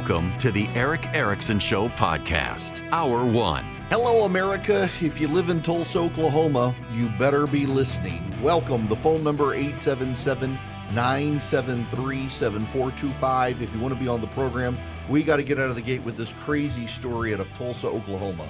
Welcome 0.00 0.38
to 0.38 0.50
the 0.50 0.66
Erick 0.68 1.06
Erickson 1.12 1.58
Show 1.58 1.90
podcast, 1.90 2.82
Hour 2.90 3.26
One. 3.26 3.64
Hello, 3.90 4.24
America. 4.24 4.84
If 5.02 5.20
you 5.20 5.28
live 5.28 5.50
in 5.50 5.60
Tulsa, 5.60 5.98
Oklahoma, 5.98 6.74
you 6.90 7.10
better 7.10 7.46
be 7.46 7.66
listening. 7.66 8.22
Welcome. 8.40 8.86
The 8.86 8.96
phone 8.96 9.22
number 9.22 9.52
877 9.52 10.58
973 10.94 12.30
7425. 12.30 13.60
If 13.60 13.74
you 13.74 13.80
want 13.80 13.92
to 13.92 14.00
be 14.00 14.08
on 14.08 14.22
the 14.22 14.26
program, 14.28 14.78
we 15.10 15.22
got 15.22 15.36
to 15.36 15.42
get 15.42 15.58
out 15.58 15.68
of 15.68 15.74
the 15.74 15.82
gate 15.82 16.02
with 16.02 16.16
this 16.16 16.32
crazy 16.40 16.86
story 16.86 17.34
out 17.34 17.40
of 17.40 17.52
Tulsa, 17.52 17.88
Oklahoma. 17.88 18.48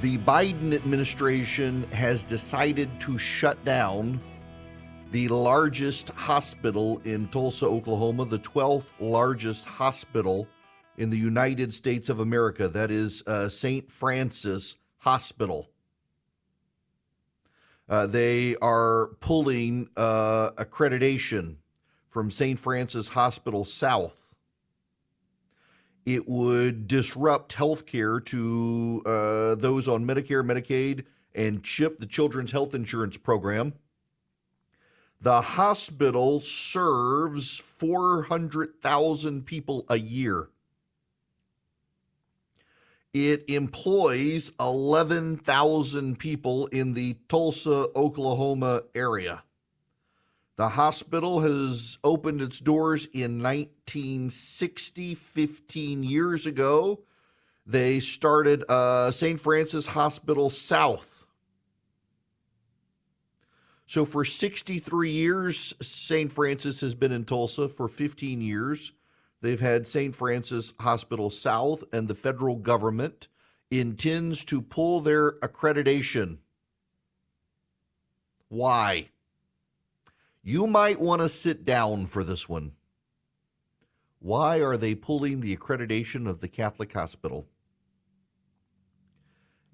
The 0.00 0.16
Biden 0.16 0.72
administration 0.72 1.82
has 1.92 2.24
decided 2.24 2.88
to 3.00 3.18
shut 3.18 3.62
down 3.66 4.20
the 5.10 5.28
largest 5.28 6.10
hospital 6.10 7.00
in 7.04 7.28
Tulsa, 7.28 7.66
Oklahoma, 7.66 8.24
the 8.24 8.38
12th 8.38 8.92
largest 9.00 9.64
hospital 9.64 10.46
in 10.96 11.10
the 11.10 11.18
United 11.18 11.74
States 11.74 12.08
of 12.08 12.20
America. 12.20 12.68
That 12.68 12.90
is 12.90 13.22
uh, 13.26 13.48
St. 13.48 13.90
Francis 13.90 14.76
Hospital. 14.98 15.70
Uh, 17.88 18.06
they 18.06 18.54
are 18.56 19.08
pulling 19.18 19.88
uh, 19.96 20.50
accreditation 20.52 21.56
from 22.08 22.30
St. 22.30 22.58
Francis 22.58 23.08
Hospital 23.08 23.64
South. 23.64 24.36
It 26.06 26.28
would 26.28 26.86
disrupt 26.86 27.54
health 27.54 27.84
care 27.84 28.20
to 28.20 29.02
uh, 29.04 29.54
those 29.56 29.88
on 29.88 30.06
Medicare, 30.06 30.44
Medicaid, 30.44 31.04
and 31.34 31.64
CHIP, 31.64 31.98
the 31.98 32.06
Children's 32.06 32.52
Health 32.52 32.74
Insurance 32.74 33.16
Program. 33.16 33.74
The 35.22 35.42
hospital 35.42 36.40
serves 36.40 37.58
400,000 37.58 39.44
people 39.44 39.84
a 39.90 39.98
year. 39.98 40.48
It 43.12 43.44
employs 43.48 44.52
11,000 44.58 46.18
people 46.18 46.68
in 46.68 46.94
the 46.94 47.18
Tulsa, 47.28 47.88
Oklahoma 47.94 48.82
area. 48.94 49.42
The 50.56 50.70
hospital 50.70 51.40
has 51.40 51.98
opened 52.02 52.40
its 52.40 52.58
doors 52.58 53.04
in 53.12 53.42
1960, 53.42 55.14
15 55.16 56.02
years 56.02 56.46
ago. 56.46 57.00
They 57.66 58.00
started 58.00 58.64
uh, 58.70 59.10
St. 59.10 59.38
Francis 59.38 59.86
Hospital 59.86 60.48
South 60.48 61.19
so 63.90 64.04
for 64.04 64.24
63 64.24 65.10
years, 65.10 65.74
St. 65.82 66.30
Francis 66.30 66.80
has 66.80 66.94
been 66.94 67.10
in 67.10 67.24
Tulsa. 67.24 67.66
For 67.68 67.88
15 67.88 68.40
years, 68.40 68.92
they've 69.40 69.58
had 69.58 69.84
St. 69.84 70.14
Francis 70.14 70.72
Hospital 70.78 71.28
South, 71.28 71.82
and 71.92 72.06
the 72.06 72.14
federal 72.14 72.54
government 72.54 73.26
intends 73.68 74.44
to 74.44 74.62
pull 74.62 75.00
their 75.00 75.32
accreditation. 75.40 76.38
Why? 78.46 79.08
You 80.44 80.68
might 80.68 81.00
want 81.00 81.22
to 81.22 81.28
sit 81.28 81.64
down 81.64 82.06
for 82.06 82.22
this 82.22 82.48
one. 82.48 82.74
Why 84.20 84.62
are 84.62 84.76
they 84.76 84.94
pulling 84.94 85.40
the 85.40 85.56
accreditation 85.56 86.28
of 86.28 86.40
the 86.40 86.46
Catholic 86.46 86.92
Hospital? 86.92 87.48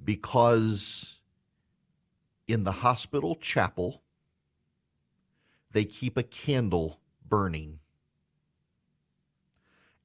Because 0.03 1.19
in 2.49 2.65
the 2.65 2.73
hospital 2.73 3.35
chapel, 3.35 4.05
they 5.77 5.85
keep 5.85 6.17
a 6.17 6.23
candle 6.23 7.01
burning. 7.29 7.81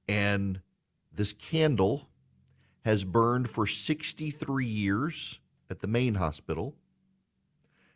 And 0.05 0.59
this 1.13 1.31
candle 1.31 2.09
has 2.83 3.05
burned 3.05 3.49
for 3.49 3.65
63 3.65 4.65
years 4.65 5.39
at 5.69 5.79
the 5.79 5.87
main 5.87 6.15
hospital 6.15 6.75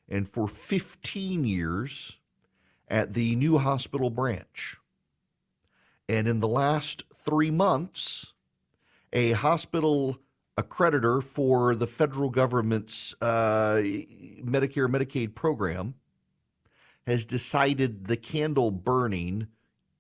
and 0.08 0.26
for 0.26 0.48
15 0.48 1.44
years 1.44 2.18
at 2.88 3.14
the 3.14 3.36
new 3.36 3.58
hospital 3.58 4.10
branch. 4.10 4.78
And 6.08 6.30
in 6.30 6.40
the 6.40 6.48
last 6.48 7.04
three 7.14 7.52
months, 7.52 8.36
a 9.12 9.34
hospital 9.34 10.20
accreditor 10.58 11.22
for 11.22 11.76
the 11.76 11.88
federal 11.88 12.30
government's 12.30 13.14
uh, 13.22 13.82
Medicare 14.42 14.88
Medicaid 14.88 15.36
program 15.36 15.96
has 17.06 17.26
decided 17.26 18.06
the 18.06 18.18
candle 18.18 18.72
burning 18.72 19.48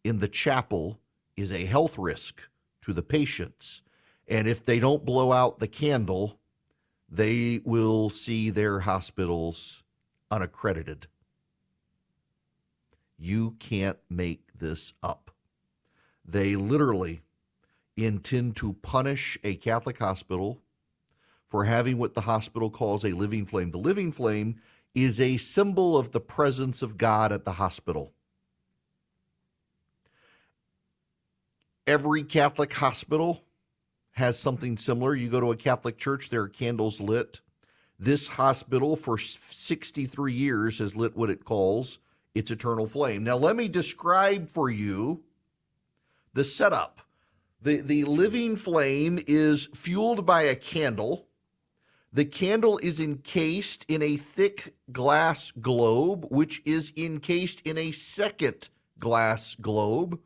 in 0.04 0.20
the 0.20 0.28
chapel 0.28 1.00
is 1.36 1.52
a 1.52 1.66
health 1.66 1.98
risk 1.98 2.42
to 2.82 2.94
the 2.94 3.04
patients. 3.04 3.82
And 4.28 4.48
if 4.48 4.64
they 4.64 4.80
don't 4.80 5.06
blow 5.06 5.32
out 5.32 5.60
the 5.60 5.68
candle, 5.68 6.40
they 7.10 7.62
will 7.64 8.10
see 8.10 8.50
their 8.50 8.82
hospitals 8.82 9.84
unaccredited. 10.32 11.08
You 13.18 13.52
can't 13.60 14.00
make 14.10 14.58
this 14.58 14.94
up. 15.04 15.32
They 16.26 16.56
literally 16.56 17.22
intend 17.96 18.56
to 18.58 18.74
punish 18.74 19.38
a 19.44 19.56
Catholic 19.56 20.00
hospital 20.00 20.62
for 21.46 21.66
having 21.66 21.98
what 21.98 22.16
the 22.16 22.22
hospital 22.22 22.70
calls 22.70 23.06
a 23.06 23.12
living 23.12 23.46
flame. 23.46 23.72
The 23.72 23.78
living 23.78 24.12
flame 24.12 24.60
is 24.96 25.20
a 25.20 25.36
symbol 25.36 25.98
of 25.98 26.12
the 26.12 26.22
presence 26.22 26.82
of 26.82 26.98
God 26.98 27.34
at 27.34 27.44
the 27.44 27.54
hospital. 27.54 28.14
Every 31.86 32.24
Catholic 32.24 32.74
hospital 32.74 33.44
has 34.14 34.40
something 34.40 34.78
similar. 34.78 35.14
You 35.14 35.30
go 35.30 35.42
to 35.42 35.52
a 35.52 35.58
Catholic 35.58 35.98
church, 35.98 36.30
there 36.30 36.44
are 36.44 36.48
candles 36.48 37.02
lit. 37.02 37.42
This 38.00 38.30
hospital, 38.30 38.96
for 38.96 39.18
63 39.18 40.34
years, 40.34 40.80
has 40.80 40.96
lit 40.96 41.16
what 41.16 41.30
it 41.30 41.46
calls 41.46 42.00
its 42.34 42.52
eternal 42.52 42.86
flame. 42.86 43.24
Now, 43.24 43.36
let 43.36 43.56
me 43.56 43.68
describe 43.68 44.50
for 44.50 44.70
you 44.70 45.24
the 46.34 46.44
setup. 46.44 47.02
The, 47.62 47.82
the 47.82 48.04
living 48.04 48.56
flame 48.56 49.20
is 49.28 49.68
fueled 49.74 50.26
by 50.26 50.44
a 50.44 50.56
candle 50.56 51.25
the 52.16 52.24
candle 52.24 52.80
is 52.82 52.98
encased 53.02 53.86
in 53.90 54.02
a 54.02 54.16
thick 54.16 54.74
glass 54.90 55.52
globe, 55.52 56.26
which 56.32 56.62
is 56.64 56.94
encased 56.96 57.60
in 57.68 57.78
a 57.78 57.92
second 57.92 58.70
glass 58.98 59.54
globe. 59.56 60.22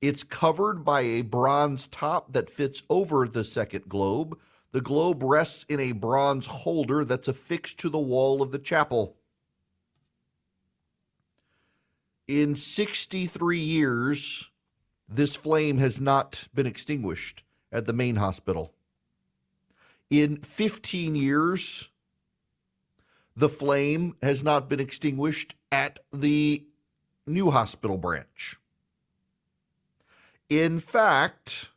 It's 0.00 0.22
covered 0.22 0.86
by 0.86 1.02
a 1.02 1.20
bronze 1.20 1.86
top 1.86 2.32
that 2.32 2.48
fits 2.48 2.82
over 2.88 3.28
the 3.28 3.44
second 3.44 3.90
globe. 3.90 4.38
The 4.72 4.80
globe 4.80 5.22
rests 5.22 5.66
in 5.68 5.80
a 5.80 5.92
bronze 5.92 6.46
holder 6.46 7.04
that's 7.04 7.28
affixed 7.28 7.78
to 7.80 7.90
the 7.90 7.98
wall 7.98 8.40
of 8.40 8.50
the 8.50 8.58
chapel. 8.58 9.18
In 12.26 12.56
63 12.56 13.58
years, 13.58 14.50
this 15.06 15.36
flame 15.36 15.76
has 15.76 16.00
not 16.00 16.48
been 16.54 16.66
extinguished 16.66 17.44
at 17.70 17.84
the 17.84 17.92
main 17.92 18.16
hospital. 18.16 18.73
In 20.14 20.36
15 20.36 21.16
years, 21.16 21.88
the 23.34 23.48
flame 23.48 24.14
has 24.22 24.44
not 24.44 24.68
been 24.68 24.78
extinguished 24.78 25.56
at 25.72 25.98
the 26.12 26.64
new 27.26 27.50
hospital 27.50 27.98
branch. 27.98 28.54
In 30.48 30.78
fact, 30.78 31.70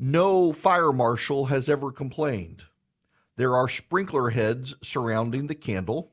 no 0.00 0.52
fire 0.52 0.92
marshal 0.92 1.44
has 1.44 1.68
ever 1.68 1.92
complained. 1.92 2.64
There 3.36 3.54
are 3.54 3.68
sprinkler 3.68 4.30
heads 4.30 4.74
surrounding 4.82 5.46
the 5.46 5.54
candle. 5.54 6.10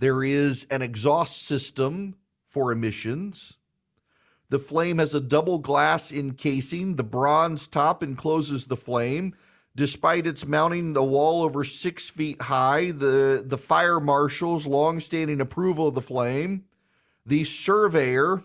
There 0.00 0.24
is 0.24 0.66
an 0.68 0.82
exhaust 0.82 1.46
system 1.46 2.16
for 2.44 2.72
emissions. 2.72 3.56
The 4.50 4.58
flame 4.58 4.98
has 4.98 5.14
a 5.14 5.20
double 5.20 5.58
glass 5.58 6.12
encasing. 6.12 6.96
The 6.96 7.04
bronze 7.04 7.66
top 7.66 8.02
encloses 8.02 8.66
the 8.66 8.76
flame. 8.76 9.34
Despite 9.76 10.26
its 10.26 10.44
mounting 10.44 10.96
a 10.96 11.04
wall 11.04 11.42
over 11.42 11.62
six 11.62 12.10
feet 12.10 12.42
high, 12.42 12.90
the, 12.90 13.42
the 13.46 13.56
fire 13.56 14.00
marshal's 14.00 14.66
longstanding 14.66 15.40
approval 15.40 15.88
of 15.88 15.94
the 15.94 16.02
flame, 16.02 16.64
the 17.24 17.44
surveyor 17.44 18.42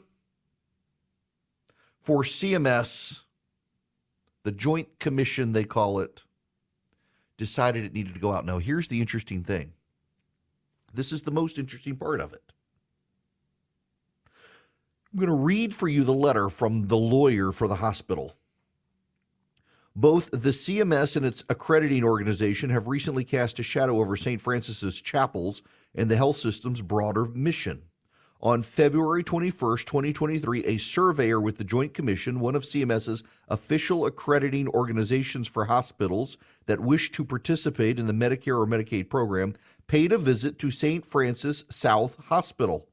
for 2.00 2.22
CMS, 2.22 3.24
the 4.44 4.52
Joint 4.52 5.00
Commission, 5.00 5.54
they 5.54 5.64
call 5.64 6.00
it, 6.00 6.24
decided 7.36 7.84
it 7.84 7.94
needed 7.94 8.14
to 8.14 8.20
go 8.20 8.32
out. 8.32 8.46
Now, 8.46 8.60
here's 8.60 8.88
the 8.88 9.02
interesting 9.02 9.44
thing 9.44 9.74
this 10.94 11.12
is 11.12 11.24
the 11.24 11.32
most 11.32 11.58
interesting 11.58 11.96
part 11.96 12.22
of 12.22 12.32
it. 12.32 12.54
I'm 15.16 15.20
going 15.20 15.30
to 15.30 15.46
read 15.46 15.74
for 15.74 15.88
you 15.88 16.04
the 16.04 16.12
letter 16.12 16.50
from 16.50 16.88
the 16.88 16.98
lawyer 16.98 17.54
for 17.54 17.70
the 17.70 17.76
hospital. 17.76 18.36
Both 19.96 20.30
the 20.32 20.50
CMS 20.50 21.16
and 21.16 21.26
its 21.26 21.42
accrediting 21.48 22.04
organization 22.04 22.70
have 22.72 22.88
recently 22.88 23.24
cast 23.24 23.58
a 23.58 23.64
shadow 23.64 24.02
over 24.02 24.18
St. 24.18 24.42
Francis's 24.42 25.00
chapels 25.00 25.62
and 25.96 26.12
the 26.12 26.18
health 26.18 26.36
system's 26.36 26.82
broader 26.82 27.28
mission. 27.28 27.84
On 28.42 28.62
February 28.62 29.24
21st, 29.24 29.86
2023, 29.86 30.66
a 30.66 30.78
surveyor 30.80 31.40
with 31.40 31.60
the 31.60 31.64
Joint 31.64 31.94
Commission, 31.94 32.42
one 32.42 32.54
of 32.54 32.64
CMS's 32.64 33.24
official 33.48 34.06
accrediting 34.06 34.68
organizations 34.68 35.48
for 35.48 35.64
hospitals 35.64 36.38
that 36.66 36.82
wish 36.82 37.10
to 37.14 37.24
participate 37.24 38.00
in 38.00 38.08
the 38.08 38.12
Medicare 38.12 38.60
or 38.60 38.68
Medicaid 38.68 39.10
program, 39.10 39.56
paid 39.88 40.12
a 40.12 40.18
visit 40.18 40.60
to 40.60 40.70
St. 40.70 41.06
Francis 41.06 41.64
South 41.70 42.18
Hospital. 42.26 42.90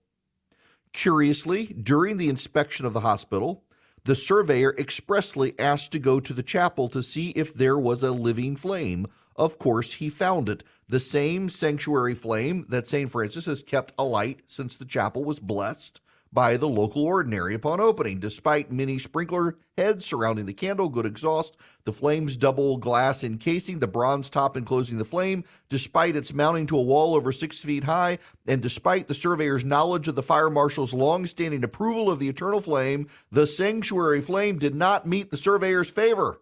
Curiously, 0.93 1.67
during 1.67 2.19
the 2.19 2.29
inspection 2.29 2.85
of 2.85 2.93
the 2.93 3.01
hospital, 3.01 3.65
the 4.05 4.15
surveyor 4.15 4.75
expressly 4.77 5.59
asked 5.59 5.93
to 5.93 5.99
go 5.99 6.21
to 6.21 6.35
the 6.35 6.43
chapel 6.43 6.89
to 6.91 7.03
see 7.03 7.31
if 7.31 7.55
there 7.55 7.79
was 7.79 8.03
a 8.03 8.13
living 8.13 8.57
flame. 8.57 9.07
Of 9.35 9.59
course, 9.59 9.95
he 9.95 10.11
found 10.11 10.49
it. 10.51 10.63
The 10.89 11.01
same 11.01 11.49
sanctuary 11.49 12.15
flame 12.15 12.67
that 12.69 12.87
St. 12.87 13.11
Francis 13.11 13.47
has 13.47 13.63
kept 13.63 13.95
alight 13.99 14.43
since 14.47 14.77
the 14.77 14.85
chapel 14.85 15.25
was 15.25 15.39
blessed 15.39 16.02
by 16.33 16.57
the 16.57 16.69
local 16.69 17.05
ordinary 17.05 17.55
upon 17.55 17.81
opening. 17.81 18.19
Despite 18.19 18.73
many 18.73 18.99
sprinkler 18.99 19.57
heads 19.77 20.07
surrounding 20.07 20.47
the 20.47 20.55
candle, 20.55 20.89
good 20.89 21.05
exhaust, 21.05 21.57
the 21.85 21.93
flame's 21.93 22.37
double 22.37 22.79
glass 22.79 23.23
encasing, 23.23 23.79
the 23.79 23.87
bronze 23.87 24.31
top 24.31 24.57
enclosing 24.57 24.99
the 24.99 25.05
flame, 25.05 25.45
despite 25.69 26.17
its 26.17 26.33
mounting 26.33 26.67
to 26.67 26.79
a 26.79 26.83
wall 26.83 27.15
over 27.15 27.33
six 27.33 27.59
feet 27.59 27.85
high, 27.85 28.19
and 28.47 28.63
despite 28.63 29.09
the 29.09 29.15
surveyor's 29.15 29.65
knowledge 29.65 30.09
of 30.09 30.15
the 30.15 30.23
fire 30.23 30.51
marshal's 30.51 30.95
long-standing 30.95 31.65
approval 31.65 32.11
of 32.11 32.19
the 32.19 32.29
eternal 32.29 32.61
flame, 32.61 33.09
the 33.31 33.47
sanctuary 33.47 34.21
flame 34.21 34.59
did 34.59 34.75
not 34.75 35.07
meet 35.07 35.31
the 35.31 35.37
surveyor's 35.37 35.91
favor. 35.91 36.41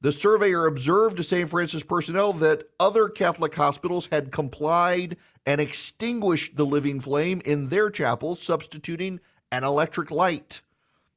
The 0.00 0.12
surveyor 0.12 0.66
observed 0.66 1.16
to 1.16 1.24
St. 1.24 1.50
Francis 1.50 1.82
personnel 1.82 2.32
that 2.34 2.68
other 2.78 3.08
Catholic 3.08 3.52
hospitals 3.56 4.06
had 4.12 4.30
complied 4.30 5.16
and 5.48 5.62
extinguished 5.62 6.58
the 6.58 6.66
living 6.66 7.00
flame 7.00 7.40
in 7.42 7.70
their 7.70 7.88
chapel, 7.88 8.36
substituting 8.36 9.18
an 9.50 9.64
electric 9.64 10.10
light. 10.10 10.60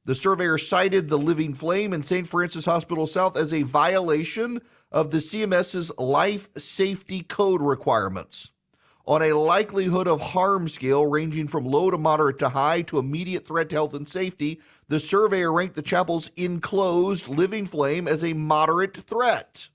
The 0.06 0.14
surveyor 0.14 0.56
cited 0.56 1.10
the 1.10 1.18
living 1.18 1.52
flame 1.52 1.92
in 1.92 2.02
St. 2.02 2.26
Francis 2.26 2.64
Hospital 2.64 3.06
South 3.06 3.36
as 3.36 3.52
a 3.52 3.60
violation 3.60 4.62
of 4.90 5.10
the 5.10 5.18
CMS's 5.18 5.92
life 5.98 6.48
safety 6.56 7.20
code 7.20 7.60
requirements 7.60 8.52
on 9.06 9.20
a 9.20 9.34
likelihood 9.34 10.08
of 10.08 10.22
harm 10.22 10.66
scale 10.66 11.04
ranging 11.04 11.46
from 11.46 11.66
low 11.66 11.90
to 11.90 11.98
moderate 11.98 12.38
to 12.38 12.48
high 12.48 12.80
to 12.80 12.98
immediate 12.98 13.46
threat 13.46 13.68
to 13.68 13.74
health 13.74 13.92
and 13.92 14.08
safety, 14.08 14.62
the 14.88 14.98
surveyor 14.98 15.52
ranked 15.52 15.74
the 15.74 15.82
chapel's 15.82 16.30
enclosed 16.36 17.28
living 17.28 17.66
flame 17.66 18.08
as 18.08 18.24
a 18.24 18.32
moderate 18.32 18.96
threat. 18.96 19.68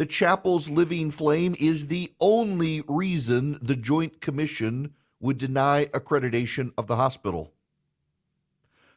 The 0.00 0.06
chapel's 0.06 0.70
living 0.70 1.10
flame 1.10 1.54
is 1.60 1.88
the 1.88 2.10
only 2.20 2.82
reason 2.88 3.58
the 3.60 3.76
Joint 3.76 4.22
Commission 4.22 4.94
would 5.20 5.36
deny 5.36 5.90
accreditation 5.92 6.72
of 6.78 6.86
the 6.86 6.96
hospital. 6.96 7.52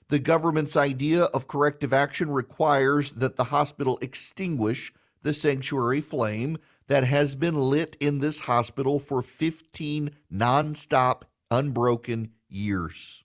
The 0.07 0.19
government's 0.19 0.77
idea 0.77 1.23
of 1.23 1.49
corrective 1.49 1.91
action 1.91 2.29
requires 2.29 3.11
that 3.11 3.35
the 3.35 3.43
hospital 3.43 3.99
extinguish 4.01 4.93
the 5.23 5.33
sanctuary 5.33 5.99
flame 5.99 6.57
that 6.87 7.03
has 7.03 7.35
been 7.35 7.55
lit 7.57 7.97
in 7.99 8.19
this 8.19 8.39
hospital 8.39 8.97
for 8.97 9.21
15 9.21 10.09
nonstop, 10.33 11.23
unbroken 11.51 12.31
years. 12.47 13.22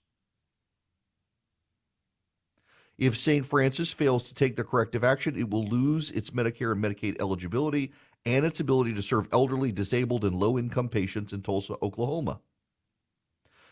If 2.99 3.17
St. 3.17 3.45
Francis 3.45 3.93
fails 3.93 4.25
to 4.25 4.33
take 4.33 4.57
the 4.57 4.63
corrective 4.65 5.05
action, 5.05 5.39
it 5.39 5.49
will 5.49 5.65
lose 5.65 6.11
its 6.11 6.31
Medicare 6.31 6.73
and 6.73 6.83
Medicaid 6.83 7.19
eligibility 7.21 7.93
and 8.25 8.45
its 8.45 8.59
ability 8.59 8.93
to 8.93 9.01
serve 9.01 9.29
elderly, 9.31 9.71
disabled, 9.71 10.25
and 10.25 10.35
low 10.35 10.59
income 10.59 10.89
patients 10.89 11.31
in 11.31 11.41
Tulsa, 11.41 11.75
Oklahoma. 11.81 12.41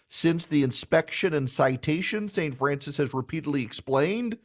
Since 0.07 0.47
the 0.47 0.63
inspection 0.63 1.33
and 1.33 1.49
citation, 1.49 2.29
St. 2.29 2.55
Francis 2.55 2.95
has 2.95 3.13
repeatedly 3.13 3.63
explained 3.63 4.37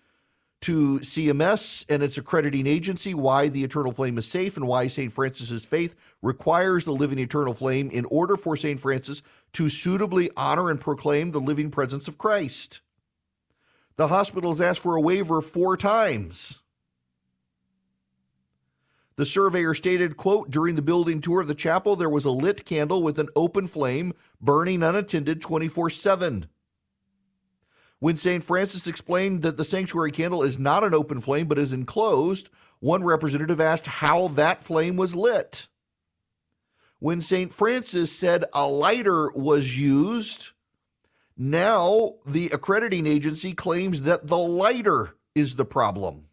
to 0.62 0.98
CMS 0.98 1.84
and 1.88 2.02
its 2.02 2.18
accrediting 2.18 2.66
agency 2.66 3.14
why 3.14 3.48
the 3.48 3.62
eternal 3.62 3.92
flame 3.92 4.18
is 4.18 4.26
safe 4.26 4.56
and 4.56 4.66
why 4.66 4.88
St. 4.88 5.12
Francis's 5.12 5.64
faith 5.64 5.94
requires 6.22 6.84
the 6.84 6.92
living 6.92 7.20
eternal 7.20 7.54
flame 7.54 7.88
in 7.90 8.04
order 8.06 8.36
for 8.36 8.56
St. 8.56 8.80
Francis 8.80 9.22
to 9.52 9.68
suitably 9.68 10.28
honor 10.36 10.70
and 10.70 10.80
proclaim 10.80 11.30
the 11.30 11.40
living 11.40 11.70
presence 11.70 12.08
of 12.08 12.18
Christ. 12.18 12.80
The 13.96 14.08
hospital 14.08 14.50
has 14.50 14.60
asked 14.60 14.80
for 14.80 14.96
a 14.96 15.00
waiver 15.00 15.40
four 15.40 15.76
times. 15.76 16.62
The 19.16 19.26
surveyor 19.26 19.74
stated, 19.74 20.16
quote, 20.16 20.50
during 20.50 20.74
the 20.74 20.82
building 20.82 21.20
tour 21.20 21.40
of 21.40 21.48
the 21.48 21.54
chapel, 21.54 21.96
there 21.96 22.08
was 22.08 22.24
a 22.24 22.30
lit 22.30 22.64
candle 22.64 23.02
with 23.02 23.18
an 23.18 23.28
open 23.36 23.68
flame 23.68 24.14
burning 24.40 24.82
unattended 24.82 25.42
24 25.42 25.90
7. 25.90 26.46
When 27.98 28.16
St. 28.16 28.42
Francis 28.42 28.86
explained 28.86 29.42
that 29.42 29.56
the 29.56 29.64
sanctuary 29.64 30.10
candle 30.10 30.42
is 30.42 30.58
not 30.58 30.82
an 30.82 30.94
open 30.94 31.20
flame 31.20 31.46
but 31.46 31.58
is 31.58 31.72
enclosed, 31.72 32.48
one 32.80 33.04
representative 33.04 33.60
asked 33.60 33.86
how 33.86 34.28
that 34.28 34.64
flame 34.64 34.96
was 34.96 35.14
lit. 35.14 35.68
When 36.98 37.20
St. 37.20 37.52
Francis 37.52 38.10
said 38.10 38.44
a 38.54 38.66
lighter 38.66 39.30
was 39.32 39.76
used, 39.76 40.51
now 41.36 42.14
the 42.26 42.50
accrediting 42.52 43.06
agency 43.06 43.52
claims 43.52 44.02
that 44.02 44.26
the 44.26 44.38
lighter 44.38 45.16
is 45.34 45.56
the 45.56 45.64
problem. 45.64 46.28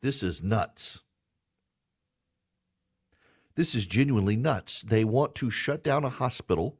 This 0.00 0.22
is 0.22 0.42
nuts. 0.42 1.00
This 3.54 3.74
is 3.74 3.86
genuinely 3.86 4.36
nuts. 4.36 4.82
They 4.82 5.04
want 5.04 5.34
to 5.36 5.50
shut 5.50 5.82
down 5.82 6.04
a 6.04 6.08
hospital 6.08 6.78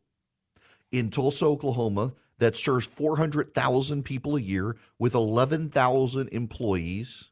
in 0.92 1.10
Tulsa, 1.10 1.44
Oklahoma, 1.44 2.14
that 2.38 2.56
serves 2.56 2.86
400,000 2.86 4.04
people 4.04 4.36
a 4.36 4.40
year 4.40 4.76
with 4.98 5.14
11,000 5.14 6.28
employees 6.28 7.30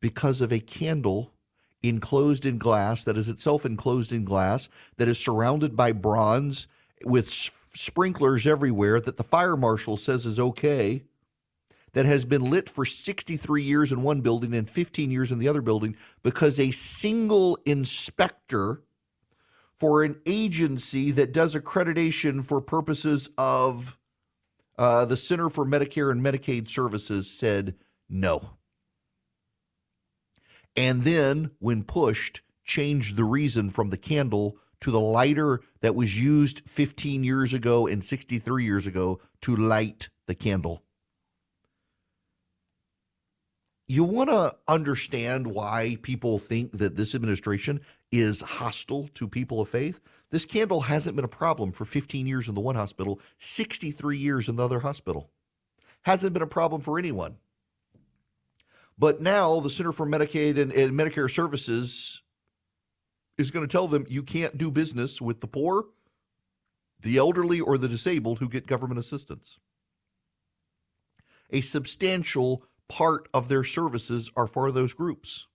because 0.00 0.40
of 0.40 0.52
a 0.52 0.60
candle 0.60 1.34
enclosed 1.82 2.44
in 2.44 2.58
glass 2.58 3.04
that 3.04 3.16
is 3.16 3.28
itself 3.28 3.64
enclosed 3.64 4.12
in 4.12 4.24
glass 4.24 4.68
that 4.96 5.08
is 5.08 5.18
surrounded 5.18 5.76
by 5.76 5.92
bronze 5.92 6.66
with 7.04 7.30
sprinklers 7.30 8.46
everywhere 8.46 9.00
that 9.00 9.16
the 9.16 9.22
fire 9.22 9.56
marshal 9.56 9.96
says 9.96 10.26
is 10.26 10.38
okay 10.38 11.02
that 11.92 12.04
has 12.04 12.24
been 12.24 12.50
lit 12.50 12.68
for 12.68 12.84
63 12.84 13.62
years 13.62 13.92
in 13.92 14.02
one 14.02 14.20
building 14.20 14.54
and 14.54 14.68
15 14.68 15.10
years 15.10 15.32
in 15.32 15.38
the 15.38 15.48
other 15.48 15.62
building 15.62 15.96
because 16.22 16.60
a 16.60 16.70
single 16.70 17.58
inspector 17.64 18.82
for 19.74 20.04
an 20.04 20.20
agency 20.26 21.10
that 21.10 21.32
does 21.32 21.56
accreditation 21.56 22.44
for 22.44 22.60
purposes 22.60 23.30
of 23.38 23.98
uh, 24.78 25.04
the 25.04 25.16
Center 25.16 25.48
for 25.48 25.64
Medicare 25.64 26.12
and 26.12 26.22
Medicaid 26.22 26.68
Services 26.68 27.30
said 27.30 27.74
no. 28.08 28.56
And 30.76 31.02
then, 31.02 31.50
when 31.58 31.84
pushed, 31.84 32.42
changed 32.64 33.16
the 33.16 33.24
reason 33.24 33.70
from 33.70 33.88
the 33.88 33.96
candle 33.96 34.56
to 34.80 34.90
the 34.90 35.00
lighter 35.00 35.60
that 35.80 35.94
was 35.94 36.22
used 36.22 36.68
15 36.68 37.24
years 37.24 37.52
ago 37.52 37.86
and 37.86 38.02
63 38.02 38.64
years 38.64 38.86
ago 38.86 39.20
to 39.42 39.56
light 39.56 40.08
the 40.26 40.34
candle. 40.34 40.82
You 43.86 44.04
want 44.04 44.30
to 44.30 44.54
understand 44.68 45.48
why 45.48 45.98
people 46.02 46.38
think 46.38 46.78
that 46.78 46.94
this 46.94 47.14
administration 47.14 47.80
is 48.12 48.40
hostile 48.40 49.08
to 49.14 49.26
people 49.26 49.60
of 49.60 49.68
faith. 49.68 50.00
This 50.30 50.44
candle 50.44 50.82
hasn't 50.82 51.16
been 51.16 51.24
a 51.24 51.28
problem 51.28 51.72
for 51.72 51.84
15 51.84 52.26
years 52.26 52.48
in 52.48 52.54
the 52.54 52.60
one 52.60 52.76
hospital, 52.76 53.20
63 53.38 54.16
years 54.16 54.48
in 54.48 54.54
the 54.56 54.64
other 54.64 54.80
hospital. 54.80 55.30
Hasn't 56.02 56.32
been 56.32 56.42
a 56.42 56.46
problem 56.46 56.80
for 56.80 56.98
anyone. 56.98 57.38
But 59.00 59.22
now 59.22 59.60
the 59.60 59.70
Center 59.70 59.92
for 59.92 60.04
Medicaid 60.04 60.58
and, 60.58 60.70
and 60.72 60.92
Medicare 60.92 61.30
Services 61.30 62.20
is 63.38 63.50
going 63.50 63.66
to 63.66 63.72
tell 63.72 63.88
them 63.88 64.04
you 64.10 64.22
can't 64.22 64.58
do 64.58 64.70
business 64.70 65.22
with 65.22 65.40
the 65.40 65.46
poor, 65.46 65.86
the 67.00 67.16
elderly, 67.16 67.62
or 67.62 67.78
the 67.78 67.88
disabled 67.88 68.40
who 68.40 68.48
get 68.50 68.66
government 68.66 69.00
assistance. 69.00 69.58
A 71.48 71.62
substantial 71.62 72.66
part 72.90 73.26
of 73.32 73.48
their 73.48 73.64
services 73.64 74.30
are 74.36 74.46
for 74.46 74.70
those 74.70 74.92
groups. 74.92 75.48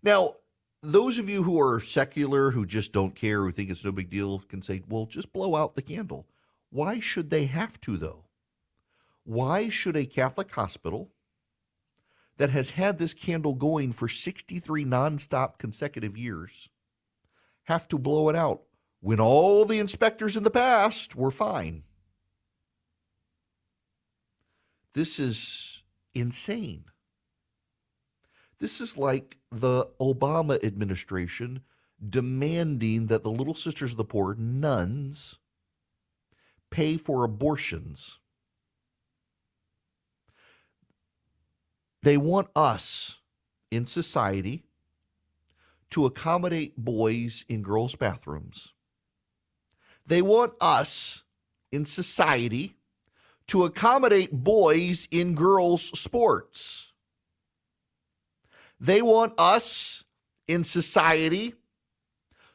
Now, 0.00 0.34
those 0.80 1.18
of 1.18 1.28
you 1.28 1.42
who 1.42 1.60
are 1.60 1.80
secular, 1.80 2.52
who 2.52 2.64
just 2.64 2.92
don't 2.92 3.16
care, 3.16 3.42
who 3.42 3.50
think 3.50 3.68
it's 3.68 3.84
no 3.84 3.90
big 3.90 4.10
deal, 4.10 4.38
can 4.38 4.62
say, 4.62 4.82
well, 4.88 5.06
just 5.06 5.32
blow 5.32 5.56
out 5.56 5.74
the 5.74 5.82
candle. 5.82 6.28
Why 6.70 7.00
should 7.00 7.30
they 7.30 7.46
have 7.46 7.80
to, 7.80 7.96
though? 7.96 8.26
Why 9.24 9.68
should 9.68 9.96
a 9.96 10.06
Catholic 10.06 10.54
hospital 10.54 11.11
that 12.36 12.50
has 12.50 12.70
had 12.70 12.98
this 12.98 13.14
candle 13.14 13.54
going 13.54 13.92
for 13.92 14.08
63 14.08 14.84
nonstop 14.84 15.58
consecutive 15.58 16.16
years 16.16 16.68
have 17.64 17.86
to 17.88 17.98
blow 17.98 18.28
it 18.28 18.36
out 18.36 18.62
when 19.00 19.20
all 19.20 19.64
the 19.64 19.78
inspectors 19.78 20.36
in 20.36 20.42
the 20.42 20.50
past 20.50 21.14
were 21.14 21.30
fine? 21.30 21.82
This 24.94 25.18
is 25.18 25.82
insane. 26.14 26.84
This 28.58 28.80
is 28.80 28.96
like 28.96 29.38
the 29.50 29.88
Obama 30.00 30.62
administration 30.62 31.62
demanding 32.08 33.06
that 33.06 33.22
the 33.22 33.30
Little 33.30 33.54
Sisters 33.54 33.92
of 33.92 33.96
the 33.96 34.04
Poor, 34.04 34.34
nuns, 34.34 35.38
pay 36.70 36.96
for 36.96 37.24
abortions. 37.24 38.18
They 42.02 42.16
want 42.16 42.48
us 42.56 43.20
in 43.70 43.86
society 43.86 44.64
to 45.90 46.06
accommodate 46.06 46.76
boys 46.76 47.44
in 47.48 47.62
girls' 47.62 47.96
bathrooms. 47.96 48.74
They 50.06 50.22
want 50.22 50.54
us 50.60 51.22
in 51.70 51.84
society 51.84 52.76
to 53.46 53.64
accommodate 53.64 54.32
boys 54.32 55.06
in 55.10 55.34
girls' 55.34 55.98
sports. 55.98 56.92
They 58.80 59.00
want 59.00 59.34
us 59.38 60.04
in 60.48 60.64
society 60.64 61.54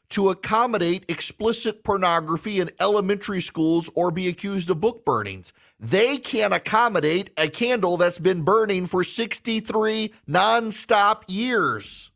to 0.10 0.30
accommodate 0.30 1.06
explicit 1.10 1.84
pornography 1.84 2.60
in 2.60 2.72
elementary 2.80 3.42
schools 3.42 3.90
or 3.94 4.12
be 4.12 4.28
accused 4.28 4.70
of 4.70 4.80
book 4.80 5.04
burnings. 5.04 5.52
They 5.80 6.18
can't 6.18 6.54
accommodate 6.54 7.32
a 7.38 7.50
candle 7.50 7.98
that's 7.98 8.20
been 8.20 8.44
burning 8.44 8.88
for 8.88 9.04
63 9.04 10.14
nonstop 10.28 11.24
years. 11.28 12.12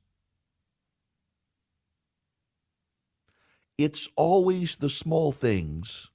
It's 3.78 4.10
always 4.16 4.78
the 4.78 4.90
small 4.90 5.32
things 5.32 6.12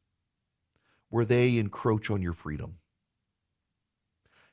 where 1.10 1.24
they 1.24 1.58
encroach 1.58 2.10
on 2.10 2.22
your 2.22 2.32
freedom. 2.32 2.78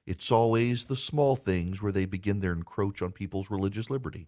It's 0.05 0.31
always 0.31 0.85
the 0.85 0.95
small 0.95 1.35
things 1.35 1.81
where 1.81 1.91
they 1.91 2.05
begin 2.05 2.39
their 2.39 2.51
encroach 2.51 3.01
on 3.01 3.11
people's 3.11 3.49
religious 3.49 3.89
liberty. 3.89 4.27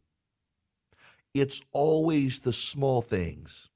It's 1.36 1.62
always 1.74 2.40
the 2.40 2.54
small 2.54 3.02
things. 3.02 3.68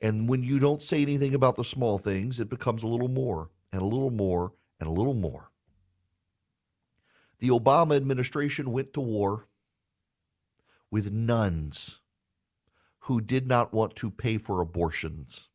And 0.00 0.30
when 0.30 0.42
you 0.42 0.58
don't 0.58 0.82
say 0.82 1.02
anything 1.02 1.34
about 1.34 1.56
the 1.56 1.62
small 1.62 1.98
things, 1.98 2.40
it 2.40 2.48
becomes 2.48 2.82
a 2.82 2.86
little 2.86 3.06
more 3.06 3.50
and 3.70 3.82
a 3.82 3.84
little 3.84 4.10
more 4.10 4.54
and 4.80 4.88
a 4.88 4.92
little 4.92 5.12
more. 5.12 5.50
The 7.38 7.50
Obama 7.50 7.96
administration 7.96 8.72
went 8.72 8.94
to 8.94 9.02
war 9.02 9.46
with 10.90 11.12
nuns 11.12 12.00
who 13.00 13.20
did 13.20 13.46
not 13.46 13.74
want 13.74 13.94
to 13.96 14.10
pay 14.10 14.38
for 14.38 14.62
abortions. 14.62 15.50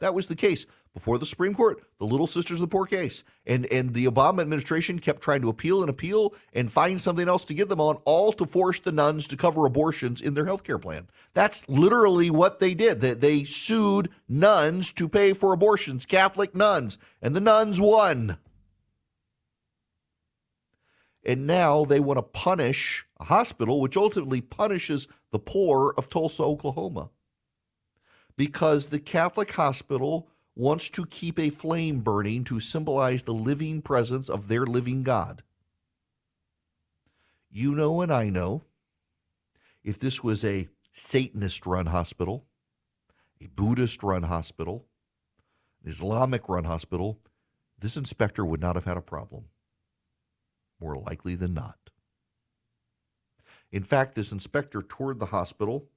That 0.00 0.14
was 0.14 0.26
the 0.26 0.34
case 0.34 0.66
before 0.94 1.18
the 1.18 1.26
Supreme 1.26 1.54
Court, 1.54 1.82
the 1.98 2.04
Little 2.04 2.26
Sisters 2.26 2.60
of 2.60 2.68
the 2.68 2.74
Poor 2.74 2.86
case. 2.86 3.24
And, 3.46 3.66
and 3.72 3.94
the 3.94 4.04
Obama 4.06 4.40
administration 4.40 4.98
kept 4.98 5.22
trying 5.22 5.40
to 5.42 5.48
appeal 5.48 5.80
and 5.80 5.88
appeal 5.88 6.34
and 6.52 6.70
find 6.70 7.00
something 7.00 7.28
else 7.28 7.44
to 7.46 7.54
give 7.54 7.68
them 7.68 7.80
on, 7.80 7.96
all 8.04 8.32
to 8.34 8.44
force 8.44 8.80
the 8.80 8.92
nuns 8.92 9.26
to 9.28 9.36
cover 9.36 9.64
abortions 9.64 10.20
in 10.20 10.34
their 10.34 10.46
health 10.46 10.64
care 10.64 10.78
plan. 10.78 11.08
That's 11.32 11.68
literally 11.68 12.30
what 12.30 12.58
they 12.58 12.74
did. 12.74 13.00
They, 13.00 13.14
they 13.14 13.44
sued 13.44 14.10
nuns 14.28 14.92
to 14.92 15.08
pay 15.08 15.32
for 15.32 15.52
abortions, 15.52 16.04
Catholic 16.04 16.54
nuns, 16.54 16.98
and 17.22 17.34
the 17.34 17.40
nuns 17.40 17.80
won. 17.80 18.38
And 21.24 21.46
now 21.46 21.84
they 21.84 22.00
want 22.00 22.18
to 22.18 22.22
punish 22.22 23.06
a 23.18 23.24
hospital, 23.24 23.80
which 23.80 23.96
ultimately 23.96 24.40
punishes 24.40 25.06
the 25.30 25.38
poor 25.38 25.94
of 25.96 26.08
Tulsa, 26.08 26.42
Oklahoma. 26.42 27.10
Because 28.36 28.88
the 28.88 28.98
Catholic 28.98 29.52
hospital 29.52 30.28
wants 30.54 30.90
to 30.90 31.06
keep 31.06 31.38
a 31.38 31.50
flame 31.50 32.00
burning 32.00 32.44
to 32.44 32.60
symbolize 32.60 33.22
the 33.22 33.32
living 33.32 33.80
presence 33.80 34.28
of 34.28 34.48
their 34.48 34.66
living 34.66 35.02
God. 35.02 35.42
You 37.50 37.74
know, 37.74 38.00
and 38.00 38.12
I 38.12 38.28
know, 38.28 38.64
if 39.82 39.98
this 39.98 40.22
was 40.22 40.44
a 40.44 40.68
Satanist 40.92 41.66
run 41.66 41.86
hospital, 41.86 42.46
a 43.40 43.46
Buddhist 43.46 44.02
run 44.02 44.24
hospital, 44.24 44.86
an 45.82 45.90
Islamic 45.90 46.48
run 46.48 46.64
hospital, 46.64 47.18
this 47.78 47.96
inspector 47.96 48.44
would 48.44 48.60
not 48.60 48.76
have 48.76 48.84
had 48.84 48.96
a 48.96 49.02
problem. 49.02 49.46
More 50.80 50.96
likely 50.96 51.34
than 51.34 51.54
not. 51.54 51.78
In 53.70 53.82
fact, 53.82 54.14
this 54.14 54.32
inspector 54.32 54.82
toured 54.82 55.18
the 55.18 55.26
hospital 55.26 55.88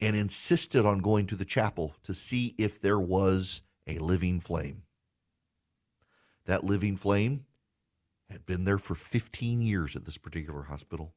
and 0.00 0.16
insisted 0.16 0.86
on 0.86 0.98
going 0.98 1.26
to 1.26 1.36
the 1.36 1.44
chapel 1.44 1.94
to 2.04 2.14
see 2.14 2.54
if 2.56 2.80
there 2.80 2.98
was 2.98 3.62
a 3.86 3.98
living 3.98 4.40
flame. 4.40 4.82
That 6.46 6.64
living 6.64 6.96
flame 6.96 7.44
had 8.30 8.46
been 8.46 8.64
there 8.64 8.78
for 8.78 8.94
15 8.94 9.60
years 9.60 9.94
at 9.94 10.04
this 10.04 10.16
particular 10.16 10.62
hospital, 10.62 11.14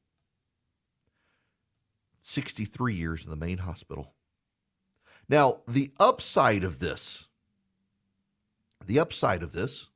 63 2.22 2.94
years 2.94 3.24
in 3.24 3.30
the 3.30 3.36
main 3.36 3.60
hospital. 3.60 4.14
Now, 5.30 5.62
the 5.68 5.92
upside 6.00 6.64
of 6.64 6.80
this, 6.80 7.28
the 8.86 9.00
upside 9.00 9.44
of 9.44 9.54
this 9.54 9.90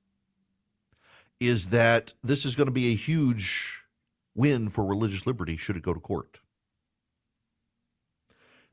is 1.39 1.69
that 1.69 2.13
this 2.23 2.45
is 2.45 2.55
going 2.55 2.67
to 2.67 2.71
be 2.71 2.91
a 2.91 2.95
huge 2.95 3.83
win 4.33 4.69
for 4.69 4.85
religious 4.85 5.27
liberty 5.27 5.57
should 5.57 5.75
it 5.75 5.83
go 5.83 5.93
to 5.93 5.99
court 5.99 6.39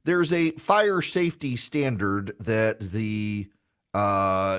there's 0.05 0.33
a 0.33 0.51
fire 0.53 1.03
safety 1.03 1.57
standard 1.57 2.35
that 2.39 2.81
the 2.81 3.49
uh, 3.93 4.59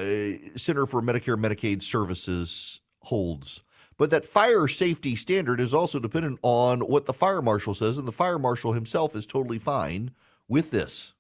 Center 0.56 0.86
for 0.86 1.02
Medicare 1.02 1.38
Medicaid 1.38 1.84
Services 1.84 2.82
holds. 3.02 3.62
But 3.98 4.10
that 4.10 4.26
fire 4.26 4.68
safety 4.68 5.16
standard 5.16 5.62
is 5.62 5.74
also 5.74 6.00
dependent 6.00 6.40
on 6.42 6.82
what 6.82 7.06
the 7.06 7.14
fire 7.14 7.42
marshal 7.42 7.74
says, 7.74 7.98
and 7.98 8.08
the 8.08 8.12
fire 8.12 8.40
marshal 8.40 8.74
himself 8.74 9.16
is 9.16 9.26
totally 9.26 9.58
fine 9.58 10.12
with 10.48 10.72
this. 10.72 11.14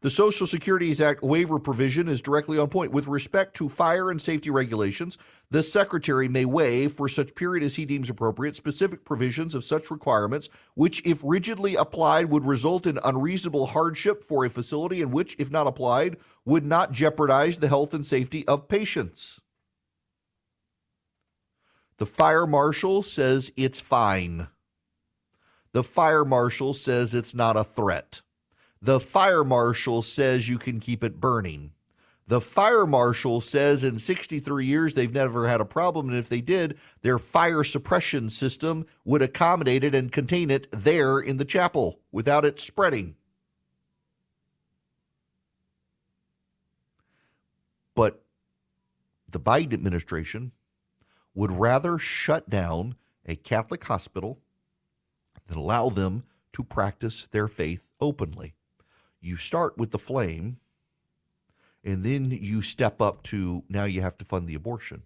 The 0.00 0.10
Social 0.10 0.46
Securities 0.46 1.00
Act 1.00 1.24
waiver 1.24 1.58
provision 1.58 2.06
is 2.06 2.20
directly 2.20 2.56
on 2.56 2.68
point. 2.68 2.92
With 2.92 3.08
respect 3.08 3.56
to 3.56 3.68
fire 3.68 4.12
and 4.12 4.22
safety 4.22 4.48
regulations, 4.48 5.18
the 5.50 5.64
Secretary 5.64 6.28
may 6.28 6.44
waive, 6.44 6.92
for 6.92 7.08
such 7.08 7.34
period 7.34 7.64
as 7.64 7.74
he 7.74 7.84
deems 7.84 8.08
appropriate, 8.08 8.54
specific 8.54 9.04
provisions 9.04 9.56
of 9.56 9.64
such 9.64 9.90
requirements, 9.90 10.48
which, 10.74 11.04
if 11.04 11.20
rigidly 11.24 11.74
applied, 11.74 12.30
would 12.30 12.46
result 12.46 12.86
in 12.86 13.00
unreasonable 13.04 13.66
hardship 13.66 14.22
for 14.22 14.44
a 14.44 14.50
facility 14.50 15.02
and 15.02 15.12
which, 15.12 15.34
if 15.36 15.50
not 15.50 15.66
applied, 15.66 16.16
would 16.44 16.64
not 16.64 16.92
jeopardize 16.92 17.58
the 17.58 17.68
health 17.68 17.92
and 17.92 18.06
safety 18.06 18.46
of 18.46 18.68
patients. 18.68 19.40
The 21.96 22.06
fire 22.06 22.46
marshal 22.46 23.02
says 23.02 23.50
it's 23.56 23.80
fine. 23.80 24.46
The 25.72 25.82
fire 25.82 26.24
marshal 26.24 26.72
says 26.72 27.14
it's 27.14 27.34
not 27.34 27.56
a 27.56 27.64
threat. 27.64 28.20
The 28.80 29.00
fire 29.00 29.42
marshal 29.42 30.02
says 30.02 30.48
you 30.48 30.58
can 30.58 30.78
keep 30.78 31.02
it 31.02 31.20
burning. 31.20 31.72
The 32.28 32.40
fire 32.42 32.86
marshal 32.86 33.40
says 33.40 33.82
in 33.82 33.98
63 33.98 34.66
years 34.66 34.94
they've 34.94 35.12
never 35.12 35.48
had 35.48 35.62
a 35.62 35.64
problem, 35.64 36.10
and 36.10 36.18
if 36.18 36.28
they 36.28 36.42
did, 36.42 36.78
their 37.00 37.18
fire 37.18 37.64
suppression 37.64 38.28
system 38.28 38.86
would 39.04 39.22
accommodate 39.22 39.82
it 39.82 39.94
and 39.94 40.12
contain 40.12 40.50
it 40.50 40.68
there 40.70 41.18
in 41.18 41.38
the 41.38 41.46
chapel 41.46 42.00
without 42.12 42.44
it 42.44 42.60
spreading. 42.60 43.16
But 47.94 48.22
the 49.28 49.40
Biden 49.40 49.72
administration 49.72 50.52
would 51.34 51.50
rather 51.50 51.98
shut 51.98 52.50
down 52.50 52.96
a 53.26 53.36
Catholic 53.36 53.82
hospital 53.84 54.38
than 55.46 55.56
allow 55.56 55.88
them 55.88 56.24
to 56.52 56.62
practice 56.62 57.26
their 57.30 57.48
faith 57.48 57.86
openly 58.00 58.54
you 59.20 59.36
start 59.36 59.76
with 59.76 59.90
the 59.90 59.98
flame 59.98 60.58
and 61.84 62.04
then 62.04 62.30
you 62.30 62.62
step 62.62 63.00
up 63.00 63.22
to 63.24 63.64
now 63.68 63.84
you 63.84 64.02
have 64.02 64.18
to 64.18 64.24
fund 64.24 64.48
the 64.48 64.54
abortion. 64.54 65.02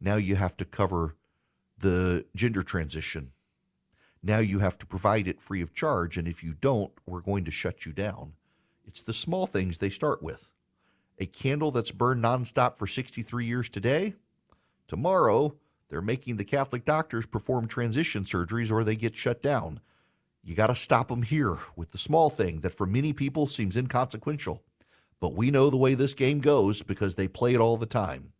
Now 0.00 0.16
you 0.16 0.36
have 0.36 0.56
to 0.58 0.64
cover 0.64 1.16
the 1.78 2.26
gender 2.34 2.62
transition. 2.62 3.32
Now 4.22 4.38
you 4.38 4.60
have 4.60 4.78
to 4.78 4.86
provide 4.86 5.28
it 5.28 5.40
free 5.40 5.60
of 5.60 5.74
charge. 5.74 6.16
And 6.16 6.26
if 6.26 6.42
you 6.42 6.54
don't, 6.54 6.92
we're 7.06 7.20
going 7.20 7.44
to 7.44 7.50
shut 7.50 7.84
you 7.84 7.92
down. 7.92 8.32
It's 8.86 9.02
the 9.02 9.12
small 9.12 9.46
things 9.46 9.78
they 9.78 9.90
start 9.90 10.22
with. 10.22 10.50
A 11.18 11.26
candle 11.26 11.70
that's 11.70 11.92
burned 11.92 12.24
nonstop 12.24 12.76
for 12.76 12.86
63 12.86 13.46
years 13.46 13.68
today, 13.68 14.14
tomorrow 14.88 15.56
they're 15.88 16.02
making 16.02 16.36
the 16.36 16.44
Catholic 16.44 16.84
doctors 16.84 17.26
perform 17.26 17.68
transition 17.68 18.24
surgeries 18.24 18.72
or 18.72 18.82
they 18.82 18.96
get 18.96 19.14
shut 19.14 19.42
down. 19.42 19.80
You 20.46 20.54
got 20.54 20.66
to 20.66 20.74
stop 20.74 21.08
them 21.08 21.22
here 21.22 21.56
with 21.74 21.92
the 21.92 21.98
small 21.98 22.28
thing 22.28 22.60
that 22.60 22.74
for 22.74 22.86
many 22.86 23.14
people 23.14 23.46
seems 23.46 23.78
inconsequential. 23.78 24.62
But 25.18 25.34
we 25.34 25.50
know 25.50 25.70
the 25.70 25.78
way 25.78 25.94
this 25.94 26.12
game 26.12 26.40
goes 26.40 26.82
because 26.82 27.14
they 27.14 27.28
play 27.28 27.54
it 27.54 27.60
all 27.60 27.78
the 27.78 27.86
time. 27.86 28.34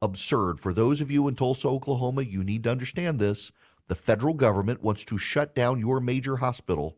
Absurd. 0.00 0.60
For 0.60 0.72
those 0.72 1.00
of 1.00 1.10
you 1.10 1.26
in 1.26 1.34
Tulsa, 1.34 1.66
Oklahoma, 1.66 2.22
you 2.22 2.44
need 2.44 2.62
to 2.62 2.70
understand 2.70 3.18
this. 3.18 3.50
The 3.88 3.96
federal 3.96 4.34
government 4.34 4.84
wants 4.84 5.04
to 5.06 5.18
shut 5.18 5.56
down 5.56 5.80
your 5.80 5.98
major 5.98 6.36
hospital 6.36 6.96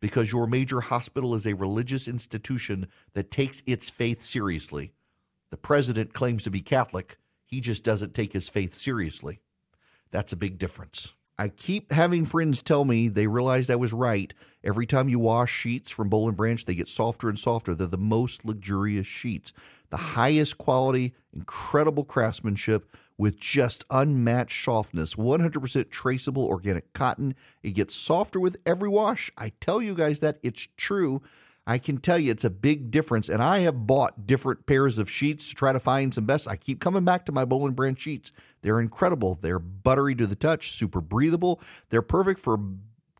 because 0.00 0.32
your 0.32 0.48
major 0.48 0.80
hospital 0.80 1.32
is 1.36 1.46
a 1.46 1.54
religious 1.54 2.08
institution 2.08 2.88
that 3.12 3.30
takes 3.30 3.62
its 3.66 3.88
faith 3.88 4.20
seriously. 4.20 4.94
The 5.50 5.56
president 5.56 6.12
claims 6.12 6.42
to 6.42 6.50
be 6.50 6.60
Catholic, 6.60 7.18
he 7.46 7.60
just 7.60 7.84
doesn't 7.84 8.14
take 8.14 8.32
his 8.32 8.48
faith 8.48 8.74
seriously. 8.74 9.42
That's 10.10 10.32
a 10.32 10.36
big 10.36 10.58
difference. 10.58 11.14
I 11.42 11.48
keep 11.48 11.90
having 11.90 12.24
friends 12.24 12.62
tell 12.62 12.84
me 12.84 13.08
they 13.08 13.26
realized 13.26 13.68
I 13.68 13.74
was 13.74 13.92
right. 13.92 14.32
Every 14.62 14.86
time 14.86 15.08
you 15.08 15.18
wash 15.18 15.50
sheets 15.50 15.90
from 15.90 16.08
Boll 16.08 16.28
and 16.28 16.36
Branch, 16.36 16.64
they 16.64 16.76
get 16.76 16.86
softer 16.86 17.28
and 17.28 17.36
softer. 17.36 17.74
They're 17.74 17.88
the 17.88 17.98
most 17.98 18.44
luxurious 18.44 19.08
sheets, 19.08 19.52
the 19.90 19.96
highest 19.96 20.56
quality, 20.56 21.14
incredible 21.34 22.04
craftsmanship 22.04 22.86
with 23.18 23.40
just 23.40 23.84
unmatched 23.90 24.64
softness. 24.64 25.16
100% 25.16 25.90
traceable 25.90 26.46
organic 26.46 26.92
cotton. 26.92 27.34
It 27.64 27.72
gets 27.72 27.96
softer 27.96 28.38
with 28.38 28.56
every 28.64 28.88
wash. 28.88 29.32
I 29.36 29.50
tell 29.60 29.82
you 29.82 29.96
guys 29.96 30.20
that 30.20 30.38
it's 30.44 30.68
true. 30.76 31.22
I 31.66 31.78
can 31.78 31.98
tell 31.98 32.18
you 32.18 32.30
it's 32.30 32.44
a 32.44 32.50
big 32.50 32.90
difference. 32.90 33.28
And 33.28 33.42
I 33.42 33.60
have 33.60 33.86
bought 33.86 34.26
different 34.26 34.66
pairs 34.66 34.98
of 34.98 35.10
sheets 35.10 35.48
to 35.48 35.54
try 35.54 35.72
to 35.72 35.80
find 35.80 36.12
some 36.12 36.26
best. 36.26 36.48
I 36.48 36.56
keep 36.56 36.80
coming 36.80 37.04
back 37.04 37.26
to 37.26 37.32
my 37.32 37.44
Boll 37.44 37.70
Brand 37.70 38.00
sheets. 38.00 38.32
They're 38.62 38.80
incredible. 38.80 39.38
They're 39.40 39.58
buttery 39.58 40.14
to 40.16 40.26
the 40.26 40.36
touch, 40.36 40.72
super 40.72 41.00
breathable. 41.00 41.60
They're 41.90 42.02
perfect 42.02 42.40
for 42.40 42.58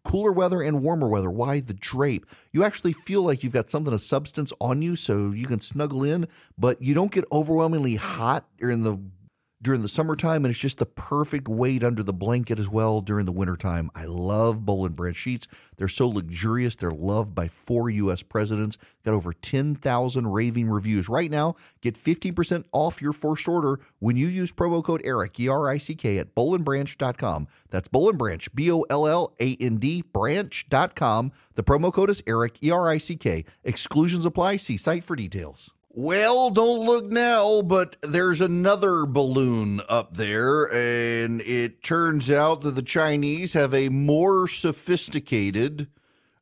cooler 0.04 0.32
weather 0.32 0.60
and 0.62 0.82
warmer 0.82 1.08
weather. 1.08 1.30
Why 1.30 1.60
the 1.60 1.74
drape? 1.74 2.26
You 2.52 2.64
actually 2.64 2.92
feel 2.92 3.22
like 3.22 3.42
you've 3.42 3.52
got 3.52 3.70
something 3.70 3.94
of 3.94 4.00
substance 4.00 4.52
on 4.60 4.82
you 4.82 4.96
so 4.96 5.30
you 5.30 5.46
can 5.46 5.60
snuggle 5.60 6.02
in, 6.02 6.26
but 6.58 6.82
you 6.82 6.94
don't 6.94 7.12
get 7.12 7.24
overwhelmingly 7.30 7.96
hot 7.96 8.46
or 8.60 8.70
in 8.70 8.82
the 8.82 8.98
during 9.62 9.82
the 9.82 9.88
summertime, 9.88 10.44
and 10.44 10.52
it's 10.52 10.60
just 10.60 10.78
the 10.78 10.86
perfect 10.86 11.46
weight 11.46 11.84
under 11.84 12.02
the 12.02 12.12
blanket 12.12 12.58
as 12.58 12.68
well 12.68 13.00
during 13.00 13.26
the 13.26 13.32
wintertime. 13.32 13.90
I 13.94 14.04
love 14.06 14.66
Boll 14.66 14.84
and 14.84 14.96
Branch 14.96 15.16
sheets. 15.16 15.46
They're 15.76 15.88
so 15.88 16.08
luxurious. 16.08 16.76
They're 16.76 16.90
loved 16.90 17.34
by 17.34 17.48
four 17.48 17.88
U.S. 17.88 18.22
presidents. 18.22 18.76
Got 19.04 19.14
over 19.14 19.32
10,000 19.32 20.26
raving 20.26 20.68
reviews. 20.68 21.08
Right 21.08 21.30
now, 21.30 21.54
get 21.80 21.94
15% 21.94 22.64
off 22.72 23.00
your 23.00 23.12
first 23.12 23.48
order 23.48 23.80
when 24.00 24.16
you 24.16 24.26
use 24.26 24.52
promo 24.52 24.82
code 24.82 25.02
ERICK, 25.04 25.40
E-R-I-C-K, 25.40 26.18
at 26.18 26.34
bollandbranch.com. 26.34 27.48
That's 27.70 27.88
Boll 27.88 28.10
and 28.10 28.18
Branch, 28.18 28.54
B-O-L-L-A-N-D, 28.54 30.02
branch.com. 30.12 31.32
The 31.54 31.62
promo 31.62 31.92
code 31.92 32.10
is 32.10 32.22
ERICK, 32.26 32.62
E-R-I-C-K. 32.62 33.44
Exclusions 33.64 34.26
apply. 34.26 34.56
See 34.56 34.76
site 34.76 35.04
for 35.04 35.16
details. 35.16 35.72
Well, 35.94 36.48
don't 36.48 36.86
look 36.86 37.12
now, 37.12 37.60
but 37.60 37.96
there's 38.00 38.40
another 38.40 39.04
balloon 39.04 39.82
up 39.90 40.16
there, 40.16 40.64
and 40.72 41.42
it 41.42 41.82
turns 41.82 42.30
out 42.30 42.62
that 42.62 42.76
the 42.76 42.82
Chinese 42.82 43.52
have 43.52 43.74
a 43.74 43.90
more 43.90 44.48
sophisticated 44.48 45.88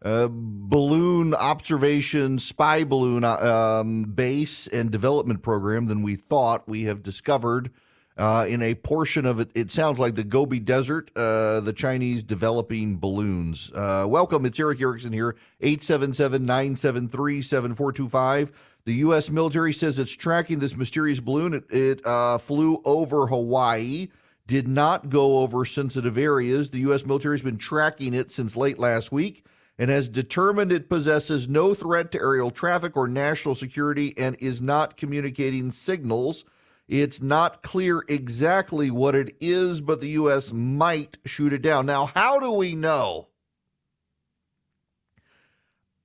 uh, 0.03 0.29
balloon 0.31 1.35
observation, 1.35 2.39
spy 2.39 2.85
balloon 2.85 3.25
um, 3.25 4.05
base 4.05 4.69
and 4.69 4.89
development 4.93 5.43
program 5.43 5.87
than 5.87 6.03
we 6.03 6.15
thought. 6.15 6.69
We 6.69 6.85
have 6.85 7.03
discovered 7.03 7.73
uh, 8.17 8.47
in 8.49 8.63
a 8.63 8.75
portion 8.75 9.27
of 9.27 9.41
it, 9.41 9.51
it 9.55 9.71
sounds 9.71 9.99
like 9.99 10.15
the 10.15 10.23
Gobi 10.23 10.61
Desert, 10.61 11.11
uh, 11.17 11.59
the 11.59 11.73
Chinese 11.75 12.23
developing 12.23 12.99
balloons. 12.99 13.73
Uh, 13.75 14.05
welcome, 14.07 14.45
it's 14.45 14.61
Erick 14.61 14.81
Erickson 14.81 15.13
here, 15.13 15.35
877 15.61 16.45
973 16.45 17.43
7425. 17.43 18.53
The 18.85 18.95
U.S. 18.95 19.31
military 19.31 19.73
says 19.73 19.99
it's 19.99 20.11
tracking 20.13 20.59
this 20.59 20.77
mysterious 20.77 21.21
balloon. 21.21 21.55
It, 21.55 21.65
it 21.71 22.07
uh, 22.07 22.39
flew 22.39 22.81
over 22.85 23.27
Hawaii, 23.27 24.09
did 24.47 24.67
not 24.67 25.11
go 25.11 25.41
over 25.41 25.65
sensitive 25.65 26.19
areas. 26.19 26.71
The 26.71 26.81
U.S. 26.81 27.05
military 27.05 27.35
has 27.35 27.43
been 27.43 27.59
tracking 27.59 28.15
it 28.15 28.31
since 28.31 28.57
late 28.57 28.79
last 28.79 29.13
week 29.13 29.45
and 29.79 29.91
has 29.91 30.09
determined 30.09 30.73
it 30.73 30.91
possesses 30.91 31.49
no 31.49 31.73
threat 31.73 32.11
to 32.13 32.19
aerial 32.19 32.51
traffic 32.51 32.97
or 32.97 33.09
national 33.09 33.55
security 33.55 34.13
and 34.19 34.37
is 34.39 34.61
not 34.61 34.97
communicating 34.97 35.71
signals. 35.71 36.45
It's 36.89 37.23
not 37.23 37.63
clear 37.63 38.05
exactly 38.09 38.91
what 38.91 39.15
it 39.15 39.37
is, 39.41 39.81
but 39.81 40.01
the 40.01 40.09
U.S. 40.09 40.53
might 40.53 41.17
shoot 41.25 41.53
it 41.53 41.63
down. 41.63 41.87
Now, 41.87 42.11
how 42.15 42.41
do 42.41 42.53
we 42.53 42.75
know? 42.75 43.29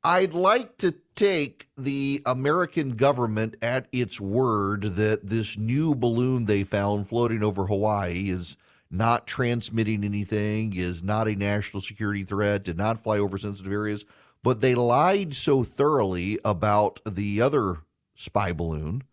I'd 0.06 0.36
like 0.36 0.78
to 0.78 0.94
take 1.16 1.68
the 1.76 2.22
American 2.28 2.92
government 2.92 3.56
at 3.64 3.88
its 3.92 4.22
word 4.22 4.84
that 4.84 5.22
this 5.26 5.58
new 5.58 5.96
balloon 5.96 6.46
they 6.46 6.64
found 6.64 7.08
floating 7.08 7.42
over 7.42 7.66
Hawaii 7.66 8.30
is 8.30 8.56
not 8.92 9.26
transmitting 9.26 10.04
anything, 10.04 10.76
is 10.76 11.02
not 11.02 11.28
a 11.28 11.34
national 11.34 11.82
security 11.82 12.22
threat, 12.22 12.66
did 12.66 12.78
not 12.78 13.00
fly 13.00 13.18
over 13.18 13.40
sensitive 13.40 13.74
areas. 13.74 14.06
But 14.44 14.62
they 14.62 14.76
lied 14.76 15.34
so 15.34 15.64
thoroughly 15.64 16.38
about 16.46 17.00
the 17.04 17.42
other 17.42 17.78
spy 18.14 18.54
balloon. 18.54 19.06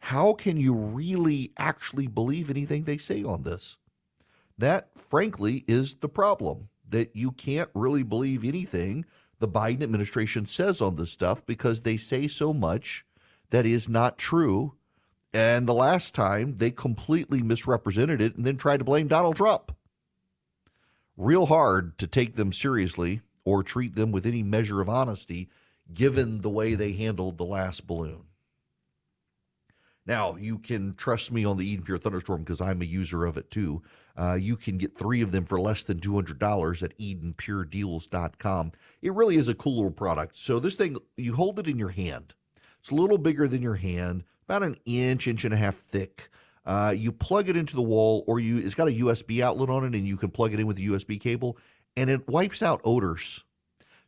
How 0.00 0.34
can 0.34 0.58
you 0.58 0.74
really 0.74 1.52
actually 1.56 2.08
believe 2.08 2.50
anything 2.50 2.84
they 2.84 2.98
say 2.98 3.24
on 3.24 3.44
this? 3.44 3.78
That, 4.58 4.90
frankly, 4.98 5.64
is 5.66 5.94
the 5.94 6.10
problem 6.10 6.68
that 6.86 7.16
you 7.16 7.32
can't 7.32 7.70
really 7.72 8.02
believe 8.02 8.44
anything 8.44 9.06
the 9.40 9.48
Biden 9.48 9.82
administration 9.82 10.46
says 10.46 10.80
on 10.80 10.94
this 10.94 11.10
stuff 11.10 11.44
because 11.44 11.80
they 11.80 11.96
say 11.96 12.28
so 12.28 12.54
much 12.54 13.04
that 13.50 13.66
is 13.66 13.88
not 13.88 14.16
true. 14.16 14.74
And 15.32 15.66
the 15.66 15.74
last 15.74 16.14
time 16.14 16.56
they 16.56 16.70
completely 16.70 17.42
misrepresented 17.42 18.20
it 18.20 18.36
and 18.36 18.44
then 18.44 18.56
tried 18.56 18.78
to 18.78 18.84
blame 18.84 19.08
Donald 19.08 19.36
Trump. 19.36 19.74
Real 21.16 21.46
hard 21.46 21.98
to 21.98 22.06
take 22.06 22.36
them 22.36 22.52
seriously 22.52 23.22
or 23.44 23.62
treat 23.62 23.94
them 23.94 24.12
with 24.12 24.26
any 24.26 24.42
measure 24.42 24.80
of 24.80 24.88
honesty 24.88 25.48
given 25.92 26.40
the 26.40 26.50
way 26.50 26.74
they 26.74 26.92
handled 26.92 27.36
the 27.36 27.44
last 27.44 27.86
balloon. 27.86 28.24
Now, 30.10 30.34
you 30.34 30.58
can 30.58 30.94
trust 30.96 31.30
me 31.30 31.44
on 31.44 31.56
the 31.56 31.64
Eden 31.64 31.84
Pure 31.84 31.98
Thunderstorm 31.98 32.42
because 32.42 32.60
I'm 32.60 32.82
a 32.82 32.84
user 32.84 33.26
of 33.26 33.36
it 33.36 33.48
too. 33.48 33.80
Uh, 34.16 34.34
you 34.34 34.56
can 34.56 34.76
get 34.76 34.98
three 34.98 35.22
of 35.22 35.30
them 35.30 35.44
for 35.44 35.60
less 35.60 35.84
than 35.84 36.00
$200 36.00 36.82
at 36.82 36.98
EdenPureDeals.com. 36.98 38.72
It 39.02 39.12
really 39.12 39.36
is 39.36 39.46
a 39.46 39.54
cool 39.54 39.76
little 39.76 39.92
product. 39.92 40.36
So, 40.36 40.58
this 40.58 40.74
thing, 40.74 40.96
you 41.16 41.36
hold 41.36 41.60
it 41.60 41.68
in 41.68 41.78
your 41.78 41.90
hand. 41.90 42.34
It's 42.80 42.90
a 42.90 42.96
little 42.96 43.18
bigger 43.18 43.46
than 43.46 43.62
your 43.62 43.76
hand, 43.76 44.24
about 44.48 44.64
an 44.64 44.78
inch, 44.84 45.28
inch 45.28 45.44
and 45.44 45.54
a 45.54 45.56
half 45.56 45.76
thick. 45.76 46.28
Uh, 46.66 46.92
you 46.96 47.12
plug 47.12 47.48
it 47.48 47.56
into 47.56 47.76
the 47.76 47.80
wall, 47.80 48.24
or 48.26 48.40
you 48.40 48.58
it's 48.58 48.74
got 48.74 48.88
a 48.88 48.98
USB 48.98 49.40
outlet 49.40 49.70
on 49.70 49.84
it, 49.84 49.94
and 49.94 50.08
you 50.08 50.16
can 50.16 50.30
plug 50.30 50.52
it 50.52 50.58
in 50.58 50.66
with 50.66 50.78
a 50.78 50.82
USB 50.82 51.20
cable, 51.20 51.56
and 51.96 52.10
it 52.10 52.26
wipes 52.26 52.62
out 52.62 52.80
odors. 52.82 53.44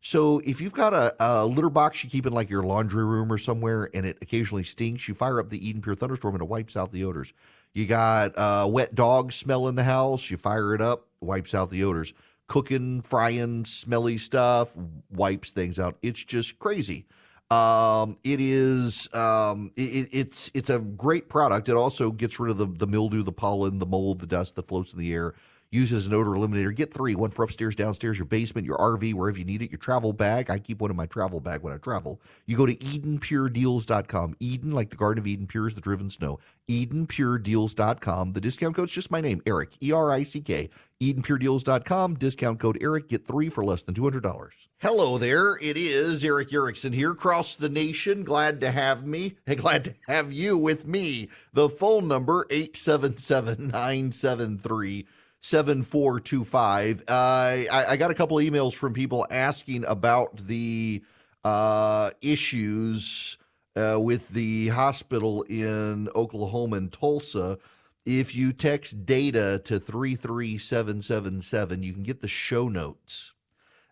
So 0.05 0.41
if 0.41 0.61
you've 0.61 0.73
got 0.73 0.93
a, 0.93 1.15
a, 1.21 1.47
litter 1.47 1.71
box 1.71 2.03
you 2.03 2.11
keep 2.11 2.27
in 2.27 2.33
like 2.33 2.51
your 2.51 2.65
laundry 2.65 3.05
room 3.05 3.33
or 3.33 3.39
somewhere 3.39 3.89
and 3.95 4.05
it 4.05 4.19
occasionally 4.21 4.65
stinks, 4.65 5.07
you 5.07 5.15
fire 5.15 5.39
up 5.39 5.49
the 5.49 5.67
Eden 5.67 5.81
Pure 5.81 5.95
Thunderstorm 5.95 6.35
and 6.35 6.43
it 6.43 6.49
wipes 6.49 6.77
out 6.77 6.91
the 6.91 7.05
odors. 7.05 7.33
You 7.73 7.87
got 7.87 8.33
a 8.37 8.67
wet 8.69 8.97
dog 8.97 9.31
smell 9.31 9.69
in 9.69 9.77
the 9.77 9.85
house, 9.85 10.29
you 10.29 10.37
fire 10.37 10.75
it 10.75 10.81
up, 10.81 11.07
wipes 11.21 11.55
out 11.55 11.71
the 11.71 11.85
odors. 11.85 12.13
Cooking, 12.49 13.01
frying, 13.01 13.65
smelly 13.65 14.19
stuff 14.19 14.77
wipes 15.09 15.53
things 15.53 15.79
out. 15.79 15.97
It's 16.03 16.23
just 16.23 16.59
crazy. 16.59 17.07
Um, 17.49 18.19
it 18.25 18.41
is 18.41 19.09
um, 19.15 19.71
it, 19.77 20.09
it's 20.11 20.51
it's 20.53 20.69
a 20.69 20.81
great 20.81 21.29
product. 21.29 21.69
It 21.69 21.77
also 21.77 22.11
gets 22.11 22.41
rid 22.41 22.51
of 22.51 22.59
the, 22.59 22.67
the 22.67 22.89
mildew, 22.89 23.23
the 23.23 23.33
pollen, 23.33 23.79
the 23.79 23.87
mold, 23.87 24.19
the 24.19 24.27
dust 24.27 24.57
that 24.57 24.67
floats 24.67 24.93
in 24.93 24.99
the 24.99 25.13
air 25.15 25.35
use 25.73 25.93
as 25.93 26.07
an 26.07 26.15
odor 26.15 26.31
eliminator. 26.31 26.75
Get 26.75 26.95
three 26.95 27.17
one 27.17 27.31
for 27.31 27.43
upstairs, 27.43 27.75
downstairs, 27.75 28.19
your 28.19 28.27
basement, 28.27 28.67
your 28.67 28.79
RV, 28.79 29.15
wherever 29.15 29.39
you 29.39 29.45
need 29.45 29.63
it, 29.63 29.71
your 29.71 29.79
travel 29.79 30.13
bag. 30.13 30.51
I 30.51 30.59
keep 30.59 30.81
one 30.81 30.91
in 30.91 30.97
my 30.97 31.07
travel 31.07 31.41
bag 31.41 31.63
when 31.63 31.73
I 31.73 31.79
travel. 31.79 32.21
You 32.47 32.57
go 32.57 32.67
to 32.67 32.77
EdenPureDeals.com. 32.77 34.37
Eden, 34.39 34.73
like 34.73 34.91
the 34.91 34.97
Garden 34.97 35.21
of 35.21 35.27
Eden, 35.27 35.47
pure 35.47 35.67
as 35.67 35.75
the 35.75 35.81
driven 35.81 36.11
snow. 36.11 36.39
EdenPureDeals.com. 36.69 38.33
The 38.33 38.41
discount 38.41 38.77
code's 38.77 38.93
just 38.93 39.11
my 39.11 39.21
name, 39.21 39.43
Erick, 39.47 39.71
E 39.83 39.91
R 39.91 40.13
I 40.13 40.23
C 40.23 40.41
K. 40.41 40.71
EdenPureDeals.com. 41.01 42.15
Discount 42.15 42.61
code 42.61 42.79
Erick. 42.81 43.09
Get 43.09 43.27
three 43.27 43.49
for 43.49 43.65
less 43.65 43.83
than 43.83 43.95
$200. 43.95 44.69
Hello 44.79 45.19
there. 45.19 45.57
It 45.61 45.77
is 45.77 46.25
Erick 46.25 46.53
Erickson 46.53 46.93
here 46.93 47.11
across 47.11 47.57
the 47.57 47.69
nation. 47.69 48.23
Glad 48.23 48.61
to 48.61 48.71
have 48.71 49.05
me 49.05 49.35
and 49.47 49.59
glad 49.59 49.85
to 49.85 49.95
have 50.07 50.31
you 50.31 50.57
with 50.57 50.87
me. 50.87 51.29
The 51.53 51.69
phone 51.69 52.07
number 52.07 52.47
877 52.51 53.69
973 53.69 55.07
7425. 55.43 57.03
Uh, 57.03 57.13
I, 57.13 57.85
I, 57.91 57.97
got 57.97 58.11
a 58.13 58.15
couple 58.15 58.37
emails 58.37 58.75
from 58.75 58.95
people 58.95 59.27
asking 59.29 59.85
about 59.87 60.37
the 60.37 61.03
uh, 61.45 62.13
issues 62.21 63.39
uh, 63.75 63.99
with 64.01 64.29
the 64.29 64.69
hospital 64.69 65.43
in 65.43 66.09
Oklahoma 66.15 66.77
and 66.77 66.93
Tulsa. 66.93 67.59
If 68.07 68.37
you 68.37 68.53
text 68.53 69.05
data 69.05 69.61
to 69.65 69.81
33777, 69.81 71.83
you 71.83 71.93
can 71.93 72.05
get 72.05 72.21
the 72.21 72.29
show 72.29 72.69
notes. 72.69 73.35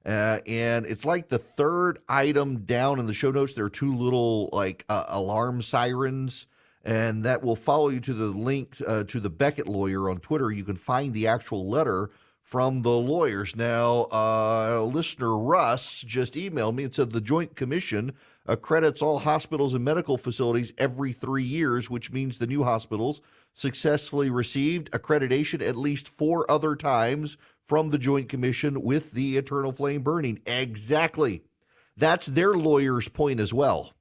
Uh, 0.07 0.39
and 0.47 0.87
it's 0.87 1.05
like 1.05 1.29
the 1.29 1.39
third 1.39 1.99
item 2.09 2.61
down 2.61 3.01
in 3.01 3.07
the 3.07 3.15
show 3.15 3.33
notes. 3.33 3.55
There 3.55 3.65
are 3.65 3.71
two 3.71 3.97
little 3.97 4.51
like 4.53 4.85
uh, 4.89 5.07
alarm 5.09 5.63
sirens 5.63 6.47
and 6.85 7.25
that 7.25 7.43
will 7.43 7.57
follow 7.57 7.89
you 7.89 8.01
to 8.01 8.15
the 8.15 8.27
link 8.27 8.77
uh, 8.87 9.05
to 9.05 9.21
the 9.21 9.31
Becket 9.31 9.69
lawyer 9.69 10.09
on 10.09 10.19
Twitter. 10.19 10.51
You 10.51 10.65
can 10.65 10.77
find 10.77 11.13
the 11.13 11.27
actual 11.27 11.69
letter 11.69 12.11
from 12.43 12.83
the 12.83 12.91
lawyers. 12.91 13.55
Now, 13.55 14.07
uh, 14.11 14.83
listener 14.83 15.37
Russ 15.37 16.03
just 16.03 16.35
emailed 16.35 16.75
me 16.75 16.85
and 16.85 16.95
said 16.95 17.13
the 17.13 17.21
Joint 17.21 17.55
Commission 17.55 18.13
accredits 18.47 19.03
all 19.03 19.21
hospitals 19.21 19.75
and 19.75 19.85
medical 19.85 20.19
facilities 20.19 20.73
every 20.77 21.13
three 21.13 21.45
years, 21.45 21.89
which 21.89 22.11
means 22.11 22.39
the 22.39 22.47
new 22.47 22.65
hospitals 22.65 23.21
successfully 23.53 24.31
received 24.31 24.91
accreditation 24.91 25.61
at 25.67 25.77
least 25.77 26.09
four 26.09 26.51
other 26.51 26.75
times 26.75 27.37
from 27.63 27.91
the 27.91 27.99
Joint 27.99 28.29
Commission 28.29 28.83
with 28.83 29.13
the 29.13 29.37
eternal 29.37 29.71
flame 29.71 30.03
burning. 30.03 30.41
Exactly. 30.47 31.45
That's 31.97 32.27
their 32.27 32.55
lawyer's 32.55 33.09
point 33.09 33.39
as 33.39 33.55
well. 33.55 33.93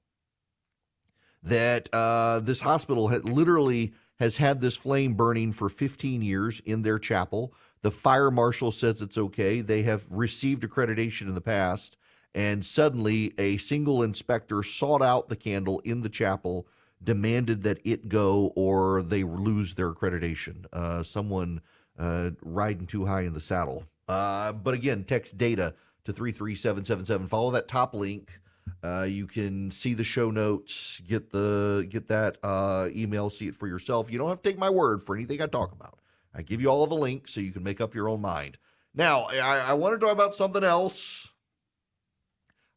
That 1.41 1.89
uh, 1.93 2.41
this 2.41 2.61
hospital 2.61 3.07
had 3.09 3.25
literally 3.25 3.93
has 4.19 4.37
had 4.37 4.59
this 4.59 4.75
flame 4.75 5.13
burning 5.13 5.53
for 5.53 5.69
15 5.69 6.21
years 6.21 6.61
in 6.65 6.81
their 6.81 6.99
chapel. 6.99 7.53
The 7.81 7.91
fire 7.91 8.29
marshal 8.29 8.71
says 8.71 9.01
it's 9.01 9.17
okay. 9.17 9.61
They 9.61 9.83
have 9.83 10.03
received 10.09 10.63
accreditation 10.63 11.21
in 11.21 11.35
the 11.35 11.41
past. 11.41 11.95
And 12.35 12.63
suddenly, 12.63 13.33
a 13.37 13.57
single 13.57 14.03
inspector 14.03 14.61
sought 14.61 15.01
out 15.01 15.29
the 15.29 15.35
candle 15.35 15.79
in 15.79 16.01
the 16.01 16.09
chapel, 16.09 16.67
demanded 17.01 17.63
that 17.63 17.79
it 17.85 18.09
go 18.09 18.51
or 18.55 19.01
they 19.01 19.23
lose 19.23 19.75
their 19.75 19.91
accreditation. 19.91 20.65
Uh, 20.71 21.01
someone 21.01 21.61
uh, 21.97 22.31
riding 22.41 22.85
too 22.85 23.05
high 23.05 23.21
in 23.21 23.33
the 23.33 23.41
saddle. 23.41 23.85
Uh, 24.07 24.51
but 24.51 24.73
again, 24.73 25.03
text 25.03 25.37
data 25.37 25.73
to 26.03 26.11
33777. 26.11 27.27
Follow 27.27 27.51
that 27.51 27.67
top 27.67 27.93
link. 27.93 28.39
Uh, 28.83 29.05
you 29.07 29.27
can 29.27 29.71
see 29.71 29.93
the 29.93 30.03
show 30.03 30.31
notes, 30.31 31.01
get 31.07 31.31
the 31.31 31.87
get 31.89 32.07
that 32.07 32.37
uh, 32.43 32.89
email, 32.95 33.29
see 33.29 33.47
it 33.47 33.55
for 33.55 33.67
yourself. 33.67 34.11
You 34.11 34.17
don't 34.17 34.29
have 34.29 34.41
to 34.41 34.49
take 34.49 34.59
my 34.59 34.69
word 34.69 35.01
for 35.01 35.15
anything 35.15 35.41
I 35.41 35.47
talk 35.47 35.71
about. 35.71 35.99
I 36.33 36.41
give 36.41 36.61
you 36.61 36.69
all 36.69 36.85
the 36.87 36.95
links 36.95 37.33
so 37.33 37.41
you 37.41 37.51
can 37.51 37.63
make 37.63 37.81
up 37.81 37.95
your 37.95 38.07
own 38.07 38.21
mind. 38.21 38.57
Now, 38.93 39.27
I, 39.31 39.59
I 39.69 39.73
want 39.73 39.99
to 39.99 40.05
talk 40.05 40.13
about 40.13 40.33
something 40.33 40.63
else. 40.63 41.29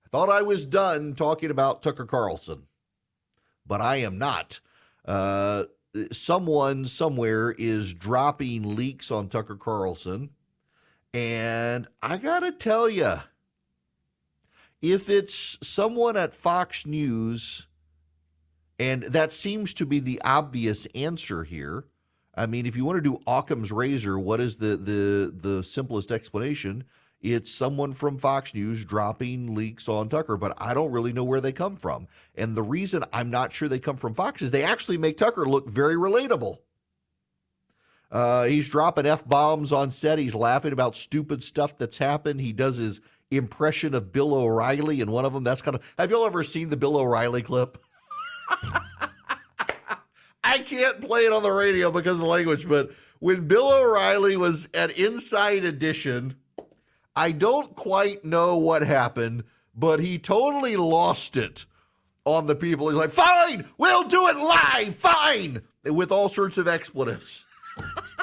I 0.04 0.08
thought 0.08 0.28
I 0.28 0.42
was 0.42 0.66
done 0.66 1.14
talking 1.14 1.50
about 1.50 1.82
Tucker 1.82 2.06
Carlson, 2.06 2.64
but 3.66 3.80
I 3.80 3.96
am 3.96 4.18
not. 4.18 4.60
Uh, 5.04 5.64
someone 6.10 6.84
somewhere 6.84 7.54
is 7.58 7.94
dropping 7.94 8.76
leaks 8.76 9.10
on 9.10 9.28
Tucker 9.28 9.56
Carlson. 9.56 10.30
And 11.14 11.86
I 12.02 12.16
got 12.16 12.40
to 12.40 12.52
tell 12.52 12.88
you, 12.88 13.16
if 14.82 15.08
it's 15.08 15.56
someone 15.66 16.16
at 16.16 16.34
Fox 16.34 16.84
News, 16.84 17.68
and 18.78 19.04
that 19.04 19.30
seems 19.30 19.72
to 19.74 19.86
be 19.86 20.00
the 20.00 20.20
obvious 20.24 20.86
answer 20.94 21.44
here, 21.44 21.86
I 22.34 22.46
mean, 22.46 22.66
if 22.66 22.76
you 22.76 22.84
want 22.84 22.96
to 22.96 23.02
do 23.02 23.20
Occam's 23.26 23.70
razor, 23.70 24.18
what 24.18 24.40
is 24.40 24.56
the 24.56 24.76
the 24.76 25.32
the 25.34 25.62
simplest 25.62 26.10
explanation? 26.10 26.84
It's 27.20 27.52
someone 27.52 27.92
from 27.92 28.18
Fox 28.18 28.52
News 28.52 28.84
dropping 28.84 29.54
leaks 29.54 29.88
on 29.88 30.08
Tucker, 30.08 30.36
but 30.36 30.54
I 30.58 30.74
don't 30.74 30.90
really 30.90 31.12
know 31.12 31.22
where 31.22 31.40
they 31.40 31.52
come 31.52 31.76
from. 31.76 32.08
And 32.34 32.56
the 32.56 32.64
reason 32.64 33.04
I'm 33.12 33.30
not 33.30 33.52
sure 33.52 33.68
they 33.68 33.78
come 33.78 33.96
from 33.96 34.14
Fox 34.14 34.42
is 34.42 34.50
they 34.50 34.64
actually 34.64 34.98
make 34.98 35.18
Tucker 35.18 35.46
look 35.46 35.68
very 35.68 35.94
relatable. 35.94 36.58
Uh, 38.10 38.44
he's 38.44 38.68
dropping 38.68 39.06
f 39.06 39.26
bombs 39.26 39.72
on 39.72 39.90
set. 39.90 40.18
He's 40.18 40.34
laughing 40.34 40.72
about 40.72 40.96
stupid 40.96 41.44
stuff 41.44 41.78
that's 41.78 41.98
happened. 41.98 42.40
He 42.40 42.52
does 42.52 42.76
his 42.76 43.00
impression 43.36 43.94
of 43.94 44.12
Bill 44.12 44.34
O'Reilly 44.34 45.00
in 45.00 45.10
one 45.10 45.24
of 45.24 45.32
them. 45.32 45.44
That's 45.44 45.62
kind 45.62 45.74
of. 45.74 45.94
Have 45.98 46.10
y'all 46.10 46.26
ever 46.26 46.44
seen 46.44 46.70
the 46.70 46.76
Bill 46.76 46.96
O'Reilly 46.96 47.42
clip? 47.42 47.82
I 50.44 50.58
can't 50.58 51.00
play 51.00 51.22
it 51.22 51.32
on 51.32 51.42
the 51.42 51.52
radio 51.52 51.90
because 51.90 52.14
of 52.14 52.18
the 52.18 52.26
language, 52.26 52.68
but 52.68 52.90
when 53.20 53.46
Bill 53.46 53.72
O'Reilly 53.72 54.36
was 54.36 54.68
at 54.74 54.98
Inside 54.98 55.64
Edition, 55.64 56.34
I 57.14 57.32
don't 57.32 57.74
quite 57.76 58.24
know 58.24 58.58
what 58.58 58.82
happened, 58.82 59.44
but 59.74 60.00
he 60.00 60.18
totally 60.18 60.76
lost 60.76 61.36
it 61.36 61.64
on 62.24 62.46
the 62.46 62.54
people. 62.54 62.88
He's 62.88 62.98
like, 62.98 63.10
fine, 63.10 63.66
we'll 63.78 64.04
do 64.04 64.28
it 64.28 64.36
live, 64.36 64.96
fine, 64.96 65.62
with 65.84 66.10
all 66.12 66.28
sorts 66.28 66.58
of 66.58 66.68
expletives. 66.68 67.44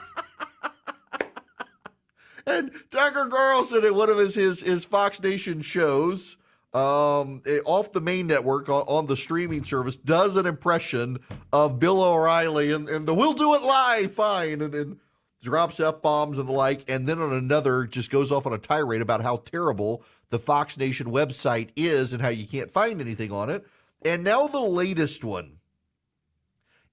and 2.49 2.71
Tucker 2.89 3.27
Carlson 3.27 3.85
at 3.85 3.93
one 3.93 4.09
of 4.09 4.17
his, 4.17 4.35
his, 4.35 4.61
his 4.61 4.85
Fox 4.85 5.21
Nation 5.21 5.61
shows 5.61 6.37
um, 6.73 7.41
eh, 7.45 7.59
off 7.65 7.93
the 7.93 8.01
main 8.01 8.27
network 8.27 8.69
on, 8.69 8.83
on, 8.83 9.07
the 9.07 9.17
streaming 9.17 9.63
service 9.63 9.95
does 9.95 10.37
an 10.37 10.45
impression 10.45 11.19
of 11.51 11.79
Bill 11.79 12.01
O'Reilly 12.01 12.71
and, 12.71 12.87
and 12.87 13.07
the 13.07 13.13
we'll 13.13 13.33
do 13.33 13.55
it 13.55 13.63
live, 13.63 14.13
fine, 14.13 14.61
and, 14.61 14.75
and 14.75 14.99
drops 15.41 15.79
F 15.79 16.01
bombs 16.01 16.37
and 16.37 16.47
the 16.47 16.53
like. 16.53 16.83
And 16.87 17.07
then 17.07 17.19
on 17.19 17.33
another, 17.33 17.85
just 17.85 18.11
goes 18.11 18.31
off 18.31 18.45
on 18.45 18.53
a 18.53 18.59
tirade 18.59 19.01
about 19.01 19.21
how 19.21 19.37
terrible 19.37 20.03
the 20.29 20.39
Fox 20.39 20.77
Nation 20.77 21.07
website 21.07 21.69
is 21.75 22.13
and 22.13 22.21
how 22.21 22.29
you 22.29 22.45
can't 22.45 22.69
find 22.69 23.01
anything 23.01 23.31
on 23.31 23.49
it. 23.49 23.65
And 24.03 24.23
now 24.23 24.47
the 24.47 24.59
latest 24.59 25.23
one 25.23 25.57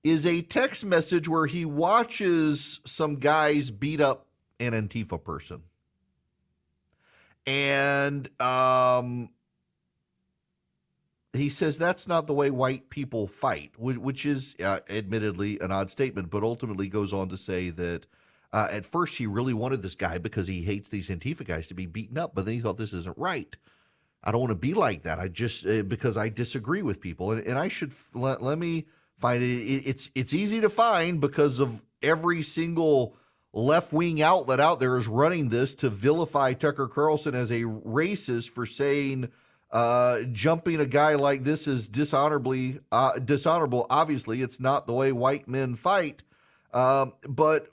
is 0.03 0.25
a 0.25 0.41
text 0.41 0.85
message 0.85 1.29
where 1.29 1.47
he 1.47 1.65
watches 1.65 2.81
some 2.85 3.17
guys 3.17 3.71
beat 3.71 4.01
up 4.01 4.26
an 4.61 4.73
Antifa 4.73 5.23
person. 5.23 5.63
And 7.47 8.29
um, 8.41 9.31
he 11.33 11.49
says 11.49 11.79
that's 11.79 12.09
not 12.09 12.27
the 12.27 12.35
way 12.35 12.51
white 12.51 12.91
people 12.91 13.27
fight, 13.27 13.73
which 13.79 14.27
is 14.27 14.57
uh, 14.63 14.81
admittedly 14.91 15.61
an 15.61 15.71
odd 15.71 15.91
statement, 15.91 16.31
but 16.31 16.43
ultimately 16.43 16.89
goes 16.89 17.13
on 17.13 17.29
to 17.29 17.37
say 17.37 17.71
that 17.71 18.07
uh, 18.53 18.69
at 18.71 18.85
first 18.85 19.19
he 19.19 19.27
really 19.27 19.55
wanted 19.55 19.83
this 19.83 19.95
guy 19.95 20.19
because 20.19 20.49
he 20.49 20.63
hates 20.63 20.89
these 20.91 21.09
Antifa 21.09 21.47
guys 21.47 21.69
to 21.69 21.75
be 21.75 21.87
beaten 21.87 22.19
up, 22.19 22.35
but 22.35 22.45
then 22.45 22.55
he 22.55 22.61
thought 22.61 22.79
this 22.79 22.93
isn't 22.93 23.19
right. 23.19 23.57
I 24.25 24.33
don't 24.33 24.41
want 24.41 24.51
to 24.51 24.57
be 24.57 24.75
like 24.75 25.03
that. 25.03 25.21
I 25.21 25.29
just 25.29 25.65
uh, 25.67 25.85
because 25.85 26.17
I 26.17 26.29
disagree 26.31 26.83
with 26.83 27.01
people, 27.01 27.31
and, 27.31 27.47
and 27.47 27.59
I 27.59 27.69
should 27.69 27.93
let, 28.13 28.43
let 28.43 28.59
me 28.59 28.87
find 29.19 29.43
it. 29.43 29.47
It's 29.47 30.11
it's 30.17 30.35
easy 30.35 30.61
to 30.63 30.69
find 30.69 31.21
because 31.21 31.61
of 31.61 31.85
every 32.03 32.43
single 32.43 33.15
left 33.57 33.91
wing 33.93 34.21
outlet 34.21 34.61
out 34.61 34.79
there 34.79 34.99
is 34.99 35.09
running 35.09 35.49
this 35.49 35.75
to 35.77 35.89
vilify 35.89 36.53
Tucker 36.53 36.87
Carlson 36.87 37.35
as 37.35 37.51
a 37.51 37.63
racist 37.63 38.51
for 38.51 38.67
saying 38.67 39.31
uh, 39.71 40.21
jumping 40.31 40.79
a 40.79 40.87
guy 40.87 41.15
like 41.15 41.43
this 41.43 41.67
is 41.67 41.89
dishonorably 41.89 42.81
uh, 42.93 43.19
dishonorable. 43.19 43.87
Obviously, 43.89 44.43
it's 44.43 44.61
not 44.61 44.87
the 44.87 44.93
way 44.93 45.11
white 45.11 45.49
men 45.49 45.75
fight. 45.75 46.23
Um, 46.73 47.15
but 47.27 47.69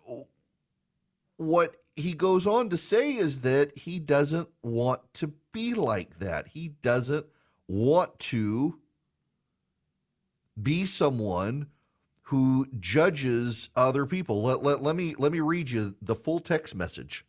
what 1.36 1.76
he 1.96 2.14
goes 2.14 2.48
on 2.48 2.70
to 2.70 2.78
say 2.78 3.16
is 3.16 3.42
that 3.42 3.78
he 3.78 4.00
doesn't 4.00 4.48
want 4.62 5.02
to 5.16 5.34
be 5.52 5.74
like 5.74 6.20
that. 6.20 6.48
He 6.48 6.70
doesn't 6.70 7.26
want 7.68 8.18
to 8.20 8.80
be 10.62 10.86
someone 10.86 11.68
who 12.34 12.66
judges 12.80 13.70
other 13.76 14.08
people. 14.08 14.42
Let, 14.42 14.64
let, 14.64 14.82
let 14.82 14.96
me 14.96 15.14
let 15.20 15.32
me 15.32 15.40
read 15.40 15.70
you 15.70 15.94
the 16.02 16.16
full 16.16 16.40
text 16.40 16.74
message. 16.74 17.28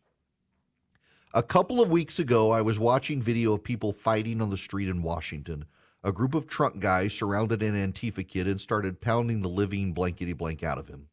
A 1.31 1.43
couple 1.43 1.79
of 1.79 1.91
weeks 1.91 2.17
ago, 2.17 2.49
I 2.49 2.63
was 2.63 2.79
watching 2.79 3.21
video 3.21 3.53
of 3.53 3.63
people 3.63 3.93
fighting 3.93 4.41
on 4.41 4.49
the 4.49 4.57
street 4.57 4.89
in 4.89 5.03
Washington. 5.03 5.65
A 6.03 6.11
group 6.11 6.33
of 6.33 6.47
trunk 6.47 6.79
guys 6.79 7.13
surrounded 7.13 7.61
an 7.61 7.75
Antifa 7.75 8.27
kid 8.27 8.47
and 8.47 8.59
started 8.59 8.99
pounding 8.99 9.41
the 9.43 9.47
living 9.47 9.93
blankety 9.93 10.33
blank 10.33 10.63
out 10.63 10.79
of 10.79 10.87
him. 10.87 11.09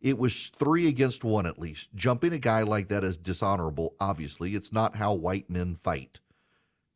It 0.00 0.18
was 0.18 0.50
three 0.58 0.88
against 0.88 1.22
one 1.22 1.46
at 1.46 1.60
least. 1.60 1.94
Jumping 1.94 2.32
a 2.32 2.40
guy 2.40 2.62
like 2.62 2.88
that 2.88 3.04
is 3.04 3.16
dishonorable, 3.16 3.94
obviously. 4.00 4.56
It's 4.56 4.72
not 4.72 4.96
how 4.96 5.14
white 5.14 5.48
men 5.48 5.76
fight. 5.76 6.18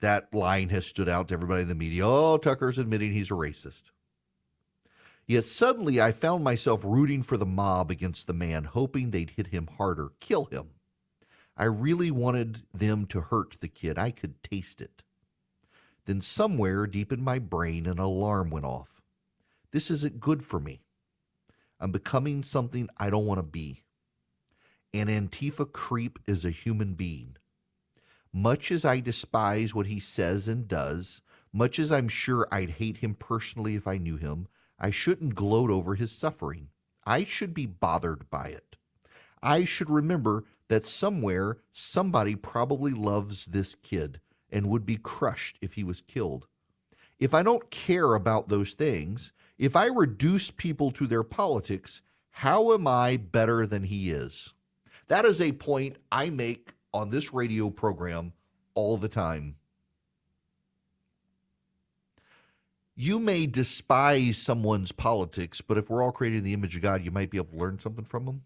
That 0.01 0.35
line 0.35 0.71
has 0.71 0.87
stood 0.87 1.09
out 1.09 1.29
to 1.29 1.35
everybody 1.35 1.63
in 1.63 1.69
the 1.69 1.77
media. 1.77 2.03
Oh, 2.05 2.37
Tucker's 2.37 2.79
admitting 2.79 3.13
he's 3.13 3.31
a 3.31 3.35
racist. 3.35 3.93
Yet 5.27 5.45
suddenly 5.45 6.01
I 6.01 6.13
found 6.13 6.43
myself 6.45 6.83
rooting 6.85 7.23
for 7.23 7.37
the 7.37 7.47
mob 7.47 7.91
against 7.91 8.27
the 8.27 8.33
man, 8.33 8.65
hoping 8.65 9.11
they'd 9.11 9.31
hit 9.31 9.49
him 9.49 9.69
harder, 9.79 10.13
kill 10.21 10.47
him. 10.47 10.71
I 11.57 11.65
really 11.65 12.11
wanted 12.11 12.63
them 12.73 13.07
to 13.07 13.21
hurt 13.21 13.57
the 13.61 13.69
kid. 13.69 13.99
I 13.99 14.11
could 14.11 14.43
taste 14.43 14.81
it. 14.81 15.03
Then, 16.07 16.21
somewhere 16.21 16.87
deep 16.87 17.13
in 17.13 17.23
my 17.23 17.39
brain, 17.39 17.87
an 17.87 17.99
alarm 17.99 18.51
went 18.51 18.67
off. 18.67 19.01
This 19.71 19.91
isn't 19.91 20.21
good 20.21 20.43
for 20.43 20.59
me. 20.59 20.83
I'm 21.79 21.93
becoming 21.93 22.43
something 22.43 22.89
I 22.97 23.11
don't 23.11 23.27
want 23.27 23.39
to 23.39 23.45
be. 23.45 23.83
An 24.93 25.07
Antifa 25.07 25.71
creep 25.71 26.19
is 26.27 26.45
a 26.45 26.51
human 26.51 26.95
being. 26.95 27.37
Much 28.33 28.71
as 28.71 28.85
I 28.85 29.01
despise 29.01 29.75
what 29.75 29.87
he 29.87 30.01
says 30.01 30.49
and 30.49 30.67
does, 30.67 31.23
much 31.53 31.79
as 31.79 31.93
I'm 31.93 32.09
sure 32.09 32.49
I'd 32.51 32.71
hate 32.71 32.99
him 32.99 33.15
personally 33.15 33.77
if 33.77 33.87
I 33.87 33.99
knew 33.99 34.17
him, 34.17 34.49
I 34.83 34.91
shouldn't 34.91 35.37
gloat 35.37 35.71
over 35.71 35.95
his 35.95 36.11
suffering. 36.11 36.69
I 37.07 37.23
should 37.23 37.55
be 37.55 37.67
bothered 37.67 38.29
by 38.31 38.49
it. 38.49 38.77
I 39.41 39.65
should 39.65 39.89
remember 39.89 40.45
that 40.69 40.85
somewhere 40.85 41.59
somebody 41.71 42.35
probably 42.35 42.93
loves 42.93 43.47
this 43.47 43.77
kid 43.77 44.21
and 44.51 44.67
would 44.67 44.85
be 44.85 44.97
crushed 44.97 45.57
if 45.63 45.75
he 45.75 45.85
was 45.85 46.01
killed. 46.01 46.49
If 47.21 47.33
I 47.33 47.45
don't 47.45 47.71
care 47.71 48.15
about 48.15 48.49
those 48.49 48.75
things, 48.75 49.33
if 49.57 49.77
I 49.77 49.87
reduce 49.87 50.51
people 50.51 50.91
to 50.93 51.07
their 51.07 51.23
politics, 51.23 52.03
how 52.31 52.73
am 52.73 52.89
I 52.89 53.17
better 53.17 53.67
than 53.67 53.85
he 53.85 54.11
is? 54.11 54.53
That 55.07 55.25
is 55.25 55.41
a 55.41 55.53
point 55.53 55.97
I 56.11 56.31
make 56.31 56.73
on 56.93 57.11
this 57.11 57.33
radio 57.33 57.71
program 57.71 58.33
all 58.75 58.97
the 58.97 59.09
time. 59.09 59.57
You 62.95 63.19
may 63.19 63.47
despise 63.47 64.37
someone's 64.37 64.93
politics, 64.93 65.61
but 65.61 65.79
if 65.79 65.89
we're 65.89 66.03
all 66.03 66.13
created 66.13 66.39
in 66.39 66.45
the 66.45 66.53
image 66.53 66.77
of 66.77 66.83
God, 66.83 67.05
you 67.05 67.11
might 67.11 67.31
be 67.31 67.39
able 67.39 67.53
to 67.53 67.57
learn 67.57 67.79
something 67.79 68.05
from 68.05 68.27
them. 68.27 68.43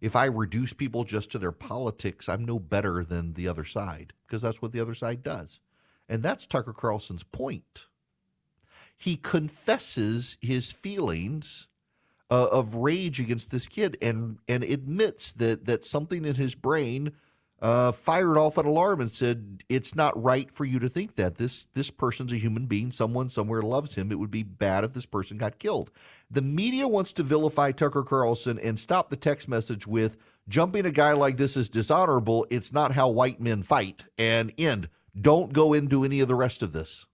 If 0.00 0.16
I 0.16 0.24
reduce 0.24 0.72
people 0.72 1.04
just 1.04 1.30
to 1.30 1.38
their 1.38 1.52
politics, 1.52 2.28
I'm 2.28 2.44
no 2.44 2.58
better 2.58 3.04
than 3.04 3.34
the 3.34 3.48
other 3.48 3.64
side 3.64 4.12
because 4.26 4.42
that's 4.42 4.60
what 4.60 4.72
the 4.72 4.80
other 4.80 4.94
side 4.94 5.22
does. 5.22 5.60
And 6.08 6.22
that's 6.22 6.44
Tucker 6.44 6.72
Carlson's 6.72 7.22
point. 7.22 7.86
He 8.98 9.16
confesses 9.16 10.36
his 10.40 10.72
feelings 10.72 11.68
uh, 12.30 12.48
of 12.50 12.74
rage 12.74 13.20
against 13.20 13.50
this 13.50 13.66
kid 13.66 13.96
and 14.02 14.38
and 14.48 14.64
admits 14.64 15.32
that 15.34 15.66
that 15.66 15.84
something 15.84 16.24
in 16.24 16.34
his 16.34 16.54
brain 16.54 17.12
uh, 17.62 17.92
fired 17.92 18.36
off 18.36 18.58
an 18.58 18.66
alarm 18.66 19.00
and 19.00 19.10
said 19.10 19.62
it's 19.68 19.94
not 19.94 20.20
right 20.20 20.50
for 20.50 20.64
you 20.64 20.80
to 20.80 20.88
think 20.88 21.14
that. 21.14 21.36
This 21.36 21.66
this 21.74 21.92
person's 21.92 22.32
a 22.32 22.36
human 22.36 22.66
being. 22.66 22.90
Someone 22.90 23.28
somewhere 23.28 23.62
loves 23.62 23.94
him. 23.94 24.10
It 24.10 24.18
would 24.18 24.32
be 24.32 24.42
bad 24.42 24.82
if 24.82 24.92
this 24.92 25.06
person 25.06 25.38
got 25.38 25.60
killed. 25.60 25.92
The 26.28 26.42
media 26.42 26.88
wants 26.88 27.12
to 27.14 27.22
vilify 27.22 27.70
tucker 27.70 28.02
carlson 28.02 28.58
and 28.58 28.80
stop 28.80 29.10
the 29.10 29.16
text 29.16 29.48
message 29.48 29.86
with 29.86 30.16
jumping 30.48 30.84
a 30.84 30.90
guy 30.90 31.12
like 31.12 31.36
this 31.36 31.56
is 31.56 31.68
dishonorable. 31.68 32.46
It's 32.50 32.72
not 32.72 32.92
how 32.92 33.08
white 33.08 33.40
men 33.40 33.62
fight. 33.62 34.04
And 34.18 34.52
end. 34.58 34.88
Don't 35.18 35.52
go 35.52 35.72
into 35.72 36.02
any 36.02 36.18
of 36.18 36.26
the 36.26 36.34
rest 36.34 36.62
of 36.62 36.72
this. 36.72 37.06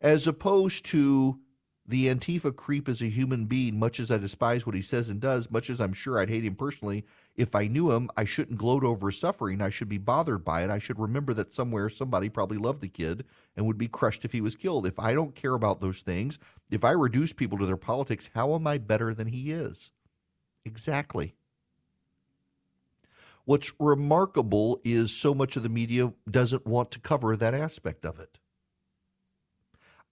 As 0.00 0.28
opposed 0.28 0.84
to 0.86 1.40
the 1.84 2.06
Antifa 2.06 2.54
creep 2.54 2.88
is 2.88 3.02
a 3.02 3.06
human 3.06 3.46
being, 3.46 3.78
much 3.78 3.98
as 3.98 4.10
I 4.10 4.18
despise 4.18 4.64
what 4.64 4.76
he 4.76 4.82
says 4.82 5.08
and 5.08 5.20
does, 5.20 5.50
much 5.50 5.68
as 5.68 5.80
I'm 5.80 5.92
sure 5.92 6.18
I'd 6.18 6.28
hate 6.28 6.44
him 6.44 6.54
personally. 6.54 7.04
If 7.34 7.56
I 7.56 7.66
knew 7.66 7.90
him, 7.90 8.08
I 8.16 8.24
shouldn't 8.24 8.58
gloat 8.58 8.84
over 8.84 9.10
his 9.10 9.18
suffering. 9.18 9.60
I 9.60 9.70
should 9.70 9.88
be 9.88 9.98
bothered 9.98 10.44
by 10.44 10.62
it. 10.62 10.70
I 10.70 10.78
should 10.78 11.00
remember 11.00 11.34
that 11.34 11.52
somewhere 11.52 11.90
somebody 11.90 12.28
probably 12.28 12.56
loved 12.56 12.82
the 12.82 12.88
kid 12.88 13.24
and 13.56 13.66
would 13.66 13.78
be 13.78 13.88
crushed 13.88 14.24
if 14.24 14.32
he 14.32 14.40
was 14.40 14.54
killed. 14.54 14.86
If 14.86 14.98
I 15.00 15.12
don't 15.12 15.34
care 15.34 15.54
about 15.54 15.80
those 15.80 16.00
things, 16.00 16.38
if 16.70 16.84
I 16.84 16.92
reduce 16.92 17.32
people 17.32 17.58
to 17.58 17.66
their 17.66 17.76
politics, 17.76 18.30
how 18.32 18.54
am 18.54 18.66
I 18.66 18.78
better 18.78 19.12
than 19.12 19.28
he 19.28 19.50
is? 19.50 19.90
Exactly. 20.64 21.34
What's 23.44 23.72
remarkable 23.80 24.78
is 24.84 25.12
so 25.12 25.34
much 25.34 25.56
of 25.56 25.64
the 25.64 25.68
media 25.68 26.12
doesn't 26.30 26.64
want 26.64 26.92
to 26.92 27.00
cover 27.00 27.36
that 27.36 27.54
aspect 27.54 28.04
of 28.04 28.20
it. 28.20 28.38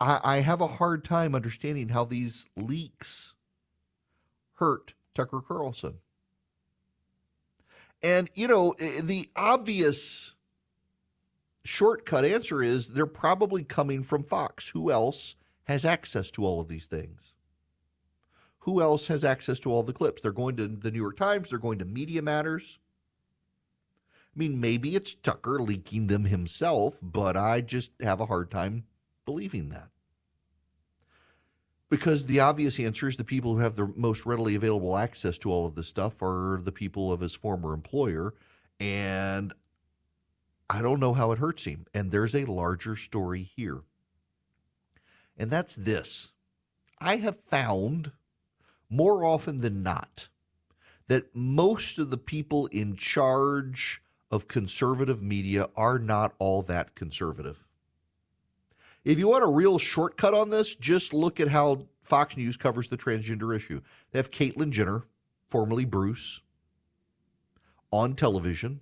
I, 0.01 0.21
I 0.23 0.37
have 0.39 0.61
a 0.61 0.67
hard 0.67 1.05
time 1.05 1.35
understanding 1.35 1.91
how 1.91 2.05
these 2.05 2.49
leaks 2.57 3.35
hurt 4.55 4.95
Tucker 5.15 5.41
Carlson. 5.41 5.99
And, 8.03 8.31
you 8.35 8.49
know, 8.49 8.75
eh, 8.79 9.01
the 9.03 9.29
obvious 9.37 10.35
shortcut 11.65 12.25
answer 12.25 12.63
is 12.63 12.89
they're 12.89 13.07
probably 13.07 13.63
coming 13.63 14.03
from 14.03 14.25
Fox. 14.25 14.71
Who 14.71 14.91
else 14.91 15.35
has 15.65 15.85
access 15.85 16.31
to 16.33 16.45
all 16.45 16.61
of 16.61 16.69
these 16.69 16.87
things? 16.87 17.35
Who 18.61 18.81
else 18.81 19.09
has 19.09 19.25
access 19.25 19.59
to 19.61 19.71
all 19.71 19.83
the 19.83 19.93
clips? 19.93 20.23
They're 20.23 20.33
going 20.33 20.57
to 20.57 20.67
the 20.69 20.91
New 20.91 21.01
York 21.01 21.17
Times, 21.17 21.51
they're 21.51 21.59
going 21.59 21.79
to 21.79 21.85
Media 21.85 22.23
Matters. 22.23 22.79
I 24.35 24.39
mean, 24.39 24.61
maybe 24.61 24.95
it's 24.95 25.15
Tucker 25.15 25.59
leaking 25.59 26.07
them 26.07 26.25
himself, 26.25 27.01
but 27.03 27.37
I 27.37 27.61
just 27.63 27.91
have 28.01 28.21
a 28.21 28.27
hard 28.27 28.51
time 28.51 28.85
believing 29.31 29.69
that. 29.69 29.91
Because 31.89 32.27
the 32.27 32.41
obvious 32.41 32.81
answer 32.81 33.07
is 33.07 33.17
the 33.17 33.23
people 33.23 33.55
who 33.55 33.61
have 33.61 33.77
the 33.77 33.93
most 33.95 34.27
readily 34.27 34.57
available 34.57 34.97
access 34.97 35.39
to 35.39 35.53
all 35.53 35.67
of 35.67 35.77
this 35.77 35.87
stuff 35.87 36.21
are 36.21 36.61
the 36.61 36.73
people 36.73 37.13
of 37.13 37.21
his 37.21 37.37
former 37.37 37.73
employer. 37.73 38.35
And 38.81 39.53
I 40.69 40.83
don't 40.83 40.99
know 40.99 41.15
how 41.15 41.31
it 41.31 41.39
hurts 41.39 41.65
him. 41.65 41.87
And 41.95 42.11
there's 42.11 42.35
a 42.35 42.45
larger 42.45 42.97
story 42.97 43.53
here. 43.55 43.83
And 45.37 45.49
that's 45.49 45.77
this 45.77 46.33
I 46.99 47.17
have 47.19 47.41
found 47.41 48.11
more 48.89 49.25
often 49.25 49.61
than 49.61 49.85
not 49.85 50.27
that 51.07 51.37
most 51.37 52.01
of 52.01 52.11
the 52.11 52.19
people 52.19 52.67
in 52.67 52.97
charge 52.97 54.03
of 54.29 54.49
conservative 54.49 55.23
media 55.23 55.69
are 55.77 56.01
not 56.01 56.35
all 56.41 56.63
that 56.63 56.97
conservative. 56.97 57.65
If 59.05 59.19
you 59.19 59.29
want 59.29 59.45
a 59.45 59.49
real 59.49 59.79
shortcut 59.79 60.35
on 60.35 60.51
this, 60.51 60.75
just 60.75 61.15
look 61.15 61.41
at 61.41 61.49
how 61.49 61.87
Fox 62.03 62.37
News 62.37 62.57
covers 62.57 62.89
the 62.89 62.99
transgender 62.99 63.57
issue. 63.57 63.81
They 64.11 64.19
have 64.19 64.31
Caitlyn 64.31 64.71
Jenner, 64.71 65.05
formerly 65.47 65.85
Bruce, 65.87 66.43
on 67.91 68.15
television. 68.15 68.81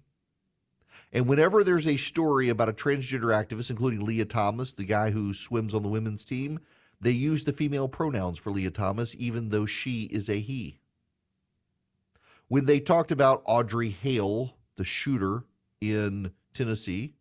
And 1.13 1.27
whenever 1.27 1.63
there's 1.63 1.87
a 1.87 1.97
story 1.97 2.49
about 2.49 2.69
a 2.69 2.73
transgender 2.73 3.33
activist, 3.33 3.71
including 3.71 4.05
Lia 4.05 4.25
Thomas, 4.25 4.73
the 4.73 4.85
guy 4.85 5.11
who 5.11 5.33
swims 5.33 5.73
on 5.73 5.83
the 5.83 5.89
women's 5.89 6.25
team, 6.25 6.61
they 7.01 7.13
use 7.13 7.45
the 7.45 7.53
female 7.53 7.89
pronouns 7.89 8.39
for 8.39 8.51
Lia 8.51 8.71
Thomas, 8.71 9.15
even 9.17 9.51
though 9.51 9.67
she 9.67 10.05
is 10.05 10.29
a 10.29 10.41
he. 10.41 10.81
When 12.49 12.65
they 12.65 12.81
talked 12.81 13.13
about 13.13 13.43
Audrey 13.45 13.91
Hale, 13.91 14.57
the 14.77 14.85
shooter 14.85 15.45
in 15.81 16.33
Tennessee, 16.55 17.15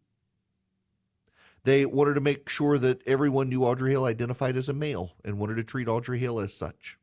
they 1.67 1.85
wanted 1.85 2.13
to 2.13 2.21
make 2.21 2.47
sure 2.47 2.77
that 2.77 3.05
everyone 3.05 3.49
knew 3.49 3.65
Audrey 3.65 3.91
Hale 3.91 4.05
identified 4.05 4.55
as 4.55 4.69
a 4.69 4.73
male 4.73 5.11
and 5.25 5.37
wanted 5.37 5.55
to 5.55 5.65
treat 5.65 5.89
Audrey 5.89 6.17
Hale 6.17 6.39
as 6.39 6.53
such. 6.53 6.97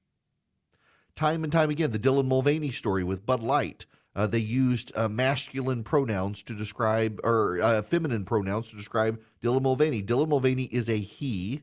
Time 1.14 1.44
and 1.44 1.53
time 1.53 1.68
again, 1.68 1.90
the 1.90 1.98
Dylan 1.98 2.27
Mulvaney 2.27 2.70
story 2.70 3.05
with 3.05 3.27
Bud 3.27 3.40
Light, 3.40 3.85
uh, 4.16 4.27
they 4.27 4.38
used 4.38 4.90
uh, 4.96 5.07
masculine 5.07 5.85
pronouns 5.85 6.42
to 6.44 6.55
describe, 6.55 7.20
or 7.22 7.61
uh, 7.61 7.83
feminine 7.83 8.24
pronouns 8.24 8.70
to 8.70 8.77
describe 8.77 9.20
Dylan 9.42 9.61
Mulvaney. 9.61 10.03
Dylan 10.03 10.29
Mulvaney 10.29 10.64
is 10.72 10.88
a 10.88 10.96
he, 10.96 11.61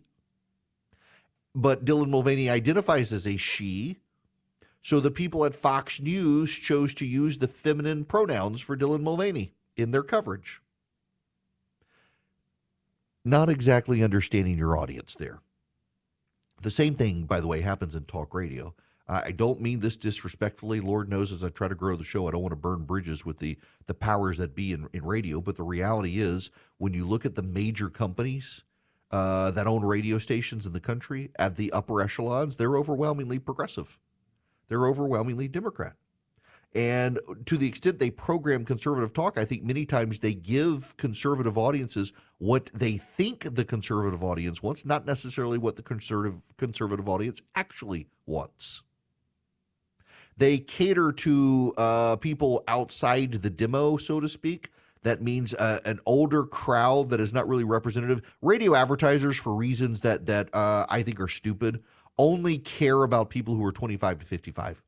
but 1.55 1.83
Dylan 1.83 2.09
Mulvaney 2.09 2.51
identifies 2.51 3.11
as 3.11 3.25
a 3.25 3.35
she. 3.35 3.97
So 4.83 4.99
the 4.99 5.09
people 5.09 5.43
at 5.43 5.55
Fox 5.55 5.99
News 5.99 6.51
chose 6.51 6.93
to 6.93 7.07
use 7.07 7.39
the 7.39 7.47
feminine 7.47 8.05
pronouns 8.05 8.61
for 8.61 8.77
Dylan 8.77 9.01
Mulvaney 9.01 9.55
in 9.75 9.89
their 9.89 10.03
coverage 10.03 10.60
not 13.23 13.49
exactly 13.49 14.03
understanding 14.03 14.57
your 14.57 14.77
audience 14.77 15.15
there. 15.15 15.41
The 16.61 16.71
same 16.71 16.93
thing, 16.93 17.25
by 17.25 17.39
the 17.39 17.47
way, 17.47 17.61
happens 17.61 17.95
in 17.95 18.05
talk 18.05 18.33
radio. 18.33 18.75
I 19.07 19.31
don't 19.31 19.59
mean 19.59 19.79
this 19.81 19.97
disrespectfully. 19.97 20.79
Lord 20.79 21.09
knows, 21.09 21.33
as 21.33 21.43
I 21.43 21.49
try 21.49 21.67
to 21.67 21.75
grow 21.75 21.97
the 21.97 22.03
show, 22.03 22.27
I 22.27 22.31
don't 22.31 22.41
want 22.41 22.53
to 22.53 22.55
burn 22.57 22.85
bridges 22.85 23.25
with 23.25 23.39
the 23.39 23.57
the 23.87 23.93
powers 23.93 24.37
that 24.37 24.55
be 24.55 24.71
in, 24.71 24.87
in 24.93 25.03
radio. 25.03 25.41
But 25.41 25.57
the 25.57 25.63
reality 25.63 26.19
is, 26.19 26.49
when 26.77 26.93
you 26.93 27.05
look 27.05 27.25
at 27.25 27.35
the 27.35 27.41
major 27.41 27.89
companies 27.89 28.63
uh, 29.09 29.51
that 29.51 29.67
own 29.67 29.83
radio 29.83 30.17
stations 30.17 30.65
in 30.65 30.71
the 30.71 30.79
country 30.79 31.31
at 31.37 31.57
the 31.57 31.73
upper 31.73 31.99
echelons, 31.99 32.55
they're 32.55 32.77
overwhelmingly 32.77 33.37
progressive. 33.37 33.99
They're 34.69 34.87
overwhelmingly 34.87 35.49
Democrat. 35.49 35.95
And 36.73 37.19
to 37.47 37.57
the 37.57 37.67
extent 37.67 37.99
they 37.99 38.11
program 38.11 38.63
conservative 38.63 39.13
talk, 39.13 39.37
I 39.37 39.43
think 39.43 39.63
many 39.63 39.85
times 39.85 40.19
they 40.19 40.33
give 40.33 40.95
conservative 40.95 41.57
audiences 41.57 42.13
what 42.37 42.67
they 42.73 42.95
think 42.95 43.55
the 43.55 43.65
conservative 43.65 44.23
audience 44.23 44.63
wants, 44.63 44.85
not 44.85 45.05
necessarily 45.05 45.57
what 45.57 45.75
the 45.75 45.83
conservative 45.83 46.41
conservative 46.57 47.09
audience 47.09 47.41
actually 47.55 48.07
wants. 48.25 48.83
They 50.37 50.59
cater 50.59 51.11
to 51.11 51.73
uh, 51.77 52.15
people 52.15 52.63
outside 52.67 53.33
the 53.33 53.49
demo, 53.49 53.97
so 53.97 54.21
to 54.21 54.29
speak. 54.29 54.71
That 55.03 55.21
means 55.21 55.53
uh, 55.53 55.79
an 55.83 55.99
older 56.05 56.45
crowd 56.45 57.09
that 57.09 57.19
is 57.19 57.33
not 57.33 57.47
really 57.47 57.63
representative. 57.63 58.21
Radio 58.41 58.75
advertisers, 58.75 59.37
for 59.37 59.53
reasons 59.53 60.01
that 60.01 60.25
that 60.27 60.53
uh, 60.55 60.85
I 60.87 61.01
think 61.01 61.19
are 61.19 61.27
stupid, 61.27 61.83
only 62.17 62.57
care 62.57 63.03
about 63.03 63.29
people 63.29 63.55
who 63.55 63.65
are 63.65 63.71
25 63.71 64.19
to 64.19 64.25
55. 64.25 64.81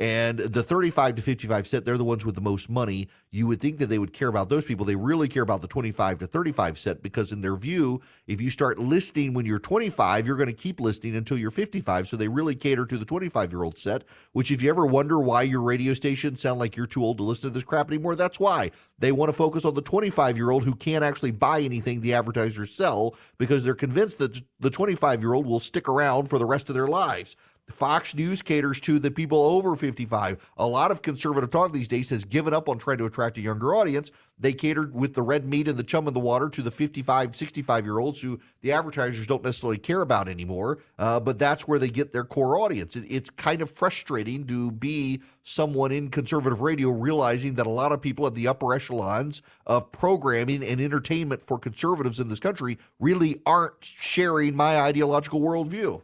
And 0.00 0.38
the 0.38 0.62
35 0.62 1.16
to 1.16 1.22
55 1.22 1.66
set, 1.66 1.84
they're 1.84 1.98
the 1.98 2.04
ones 2.04 2.24
with 2.24 2.34
the 2.34 2.40
most 2.40 2.70
money. 2.70 3.10
You 3.30 3.46
would 3.48 3.60
think 3.60 3.76
that 3.78 3.88
they 3.88 3.98
would 3.98 4.14
care 4.14 4.28
about 4.28 4.48
those 4.48 4.64
people. 4.64 4.86
They 4.86 4.96
really 4.96 5.28
care 5.28 5.42
about 5.42 5.60
the 5.60 5.68
25 5.68 6.20
to 6.20 6.26
35 6.26 6.78
set 6.78 7.02
because, 7.02 7.32
in 7.32 7.42
their 7.42 7.54
view, 7.54 8.00
if 8.26 8.40
you 8.40 8.48
start 8.48 8.78
listing 8.78 9.34
when 9.34 9.44
you're 9.44 9.58
25, 9.58 10.26
you're 10.26 10.38
going 10.38 10.46
to 10.46 10.54
keep 10.54 10.80
listing 10.80 11.14
until 11.14 11.36
you're 11.36 11.50
55. 11.50 12.08
So 12.08 12.16
they 12.16 12.28
really 12.28 12.54
cater 12.54 12.86
to 12.86 12.96
the 12.96 13.04
25 13.04 13.52
year 13.52 13.62
old 13.62 13.76
set, 13.76 14.04
which, 14.32 14.50
if 14.50 14.62
you 14.62 14.70
ever 14.70 14.86
wonder 14.86 15.20
why 15.20 15.42
your 15.42 15.60
radio 15.60 15.92
stations 15.92 16.40
sound 16.40 16.58
like 16.58 16.78
you're 16.78 16.86
too 16.86 17.04
old 17.04 17.18
to 17.18 17.22
listen 17.22 17.50
to 17.50 17.54
this 17.54 17.62
crap 17.62 17.88
anymore, 17.88 18.16
that's 18.16 18.40
why. 18.40 18.70
They 18.98 19.12
want 19.12 19.28
to 19.28 19.36
focus 19.36 19.66
on 19.66 19.74
the 19.74 19.82
25 19.82 20.38
year 20.38 20.50
old 20.50 20.64
who 20.64 20.74
can't 20.74 21.04
actually 21.04 21.32
buy 21.32 21.60
anything 21.60 22.00
the 22.00 22.14
advertisers 22.14 22.74
sell 22.74 23.16
because 23.36 23.64
they're 23.64 23.74
convinced 23.74 24.16
that 24.20 24.40
the 24.60 24.70
25 24.70 25.20
year 25.20 25.34
old 25.34 25.46
will 25.46 25.60
stick 25.60 25.90
around 25.90 26.30
for 26.30 26.38
the 26.38 26.46
rest 26.46 26.70
of 26.70 26.74
their 26.74 26.88
lives. 26.88 27.36
Fox 27.72 28.14
News 28.14 28.42
caters 28.42 28.80
to 28.80 28.98
the 28.98 29.10
people 29.10 29.38
over 29.38 29.76
55. 29.76 30.52
A 30.56 30.66
lot 30.66 30.90
of 30.90 31.02
conservative 31.02 31.50
talk 31.50 31.72
these 31.72 31.88
days 31.88 32.10
has 32.10 32.24
given 32.24 32.54
up 32.54 32.68
on 32.68 32.78
trying 32.78 32.98
to 32.98 33.06
attract 33.06 33.38
a 33.38 33.40
younger 33.40 33.74
audience. 33.74 34.10
They 34.38 34.54
catered 34.54 34.94
with 34.94 35.12
the 35.14 35.22
red 35.22 35.44
meat 35.44 35.68
and 35.68 35.76
the 35.76 35.84
chum 35.84 36.08
in 36.08 36.14
the 36.14 36.20
water 36.20 36.48
to 36.48 36.62
the 36.62 36.70
55, 36.70 37.36
65 37.36 37.84
year 37.84 37.98
olds 37.98 38.22
who 38.22 38.40
the 38.62 38.72
advertisers 38.72 39.26
don't 39.26 39.44
necessarily 39.44 39.76
care 39.76 40.00
about 40.00 40.28
anymore. 40.28 40.78
Uh, 40.98 41.20
but 41.20 41.38
that's 41.38 41.68
where 41.68 41.78
they 41.78 41.90
get 41.90 42.12
their 42.12 42.24
core 42.24 42.58
audience. 42.58 42.96
It, 42.96 43.04
it's 43.08 43.28
kind 43.28 43.60
of 43.60 43.70
frustrating 43.70 44.46
to 44.46 44.70
be 44.70 45.20
someone 45.42 45.92
in 45.92 46.08
conservative 46.08 46.62
radio 46.62 46.90
realizing 46.90 47.54
that 47.54 47.66
a 47.66 47.70
lot 47.70 47.92
of 47.92 48.00
people 48.00 48.26
at 48.26 48.34
the 48.34 48.48
upper 48.48 48.72
echelons 48.72 49.42
of 49.66 49.92
programming 49.92 50.64
and 50.64 50.80
entertainment 50.80 51.42
for 51.42 51.58
conservatives 51.58 52.18
in 52.18 52.28
this 52.28 52.40
country 52.40 52.78
really 52.98 53.42
aren't 53.44 53.74
sharing 53.82 54.56
my 54.56 54.80
ideological 54.80 55.40
worldview. 55.40 56.02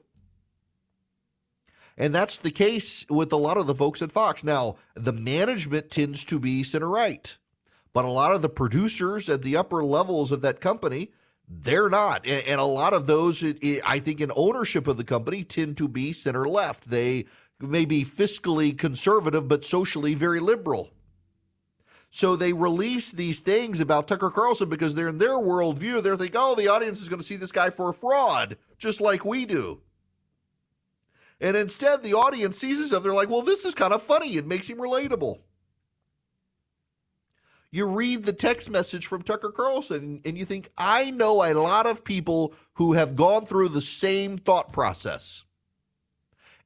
And 1.98 2.14
that's 2.14 2.38
the 2.38 2.50
case 2.50 3.06
with 3.08 3.32
a 3.32 3.36
lot 3.36 3.56
of 3.56 3.66
the 3.66 3.74
folks 3.74 4.02
at 4.02 4.12
Fox. 4.12 4.44
Now, 4.44 4.76
the 4.94 5.12
management 5.12 5.90
tends 5.90 6.24
to 6.26 6.38
be 6.38 6.62
center 6.62 6.88
right, 6.88 7.36
but 7.92 8.04
a 8.04 8.10
lot 8.10 8.34
of 8.34 8.42
the 8.42 8.50
producers 8.50 9.28
at 9.28 9.42
the 9.42 9.56
upper 9.56 9.82
levels 9.82 10.30
of 10.30 10.42
that 10.42 10.60
company, 10.60 11.10
they're 11.48 11.88
not. 11.88 12.26
And, 12.26 12.60
a 12.60 12.64
lot 12.64 12.92
of 12.92 13.06
those, 13.06 13.42
I 13.42 13.98
think, 13.98 14.20
in 14.20 14.30
ownership 14.36 14.86
of 14.86 14.98
the 14.98 15.04
company 15.04 15.44
tend 15.44 15.78
to 15.78 15.88
be 15.88 16.12
center 16.12 16.46
left. 16.46 16.90
They 16.90 17.26
may 17.60 17.86
be 17.86 18.04
fiscally 18.04 18.76
conservative, 18.76 19.48
but 19.48 19.64
socially 19.64 20.14
very 20.14 20.40
liberal. 20.40 20.90
So 22.10 22.36
they 22.36 22.52
release 22.52 23.12
these 23.12 23.40
things 23.40 23.80
about 23.80 24.08
Tucker 24.08 24.30
Carlson 24.30 24.68
because 24.68 24.94
they're 24.94 25.08
in 25.08 25.18
their 25.18 25.38
worldview. 25.38 26.02
They're 26.02 26.16
thinking, 26.16 26.40
oh, 26.40 26.54
the 26.54 26.68
audience 26.68 27.00
is 27.00 27.08
going 27.08 27.20
to 27.20 27.26
see 27.26 27.36
this 27.36 27.52
guy 27.52 27.70
for 27.70 27.90
a 27.90 27.94
fraud, 27.94 28.56
just 28.76 29.00
like 29.00 29.24
we 29.24 29.46
do. 29.46 29.80
And 31.40 31.56
instead, 31.56 32.02
the 32.02 32.14
audience 32.14 32.58
sees 32.58 32.78
himself. 32.78 33.02
They're 33.02 33.12
like, 33.12 33.28
well, 33.28 33.42
this 33.42 33.64
is 33.64 33.74
kind 33.74 33.92
of 33.92 34.02
funny. 34.02 34.36
It 34.36 34.46
makes 34.46 34.68
him 34.68 34.78
relatable. 34.78 35.40
You 37.70 37.86
read 37.86 38.24
the 38.24 38.32
text 38.32 38.70
message 38.70 39.06
from 39.06 39.22
Tucker 39.22 39.50
Carlson 39.50 40.22
and 40.24 40.38
you 40.38 40.46
think, 40.46 40.70
I 40.78 41.10
know 41.10 41.44
a 41.44 41.52
lot 41.52 41.86
of 41.86 42.04
people 42.04 42.54
who 42.74 42.94
have 42.94 43.16
gone 43.16 43.44
through 43.44 43.68
the 43.68 43.82
same 43.82 44.38
thought 44.38 44.72
process 44.72 45.44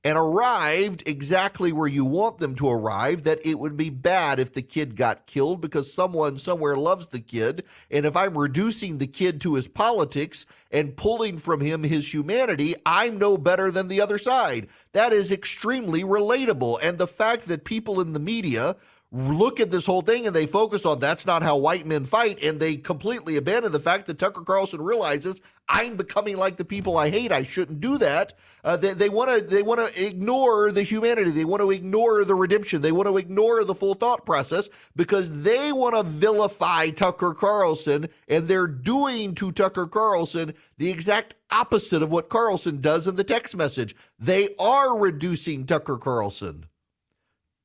and 0.02 0.16
arrived 0.16 1.02
exactly 1.06 1.72
where 1.72 1.88
you 1.88 2.04
want 2.04 2.38
them 2.38 2.54
to 2.54 2.68
arrive 2.68 3.24
that 3.24 3.38
it 3.44 3.58
would 3.58 3.76
be 3.76 3.90
bad 3.90 4.40
if 4.40 4.52
the 4.52 4.62
kid 4.62 4.96
got 4.96 5.26
killed 5.26 5.60
because 5.60 5.92
someone 5.92 6.38
somewhere 6.38 6.76
loves 6.76 7.08
the 7.08 7.20
kid. 7.20 7.64
And 7.90 8.06
if 8.06 8.16
I'm 8.16 8.38
reducing 8.38 8.96
the 8.96 9.06
kid 9.06 9.40
to 9.42 9.54
his 9.54 9.68
politics 9.68 10.46
and 10.70 10.96
pulling 10.96 11.36
from 11.36 11.60
him 11.60 11.82
his 11.82 12.12
humanity, 12.14 12.74
I'm 12.86 13.18
no 13.18 13.36
better 13.36 13.70
than 13.70 13.88
the 13.88 14.00
other 14.00 14.18
side. 14.18 14.68
That 14.92 15.12
is 15.12 15.30
extremely 15.30 16.02
relatable. 16.02 16.78
And 16.82 16.96
the 16.96 17.06
fact 17.06 17.46
that 17.48 17.64
people 17.64 18.00
in 18.00 18.14
the 18.14 18.20
media 18.20 18.76
look 19.12 19.58
at 19.58 19.70
this 19.70 19.86
whole 19.86 20.02
thing 20.02 20.26
and 20.26 20.36
they 20.36 20.46
focus 20.46 20.86
on 20.86 20.98
that's 20.98 21.26
not 21.26 21.42
how 21.42 21.56
white 21.56 21.84
men 21.84 22.04
fight 22.04 22.40
and 22.42 22.60
they 22.60 22.76
completely 22.76 23.36
abandon 23.36 23.72
the 23.72 23.80
fact 23.80 24.06
that 24.06 24.18
Tucker 24.18 24.42
Carlson 24.42 24.80
realizes 24.80 25.40
I'm 25.72 25.96
becoming 25.96 26.36
like 26.36 26.56
the 26.56 26.64
people 26.64 26.98
I 26.98 27.10
hate. 27.10 27.30
I 27.30 27.44
shouldn't 27.44 27.80
do 27.80 27.96
that. 27.98 28.32
Uh, 28.64 28.76
they 28.76 29.08
want 29.08 29.30
to 29.30 29.54
they 29.54 29.62
want 29.62 29.80
to 29.80 30.06
ignore 30.06 30.72
the 30.72 30.82
humanity. 30.82 31.30
They 31.30 31.44
want 31.44 31.60
to 31.62 31.70
ignore 31.70 32.24
the 32.24 32.34
redemption. 32.34 32.82
They 32.82 32.90
want 32.92 33.08
to 33.08 33.16
ignore 33.16 33.64
the 33.64 33.74
full 33.74 33.94
thought 33.94 34.26
process 34.26 34.68
because 34.96 35.44
they 35.44 35.72
want 35.72 35.94
to 35.94 36.02
vilify 36.02 36.90
Tucker 36.90 37.34
Carlson 37.34 38.08
and 38.26 38.48
they're 38.48 38.66
doing 38.66 39.34
to 39.36 39.52
Tucker 39.52 39.86
Carlson 39.86 40.54
the 40.76 40.90
exact 40.90 41.36
opposite 41.52 42.02
of 42.02 42.10
what 42.10 42.28
Carlson 42.28 42.80
does 42.80 43.06
in 43.06 43.14
the 43.14 43.24
text 43.24 43.56
message. 43.56 43.94
They 44.18 44.48
are 44.58 44.98
reducing 44.98 45.66
Tucker 45.66 45.98
Carlson 45.98 46.66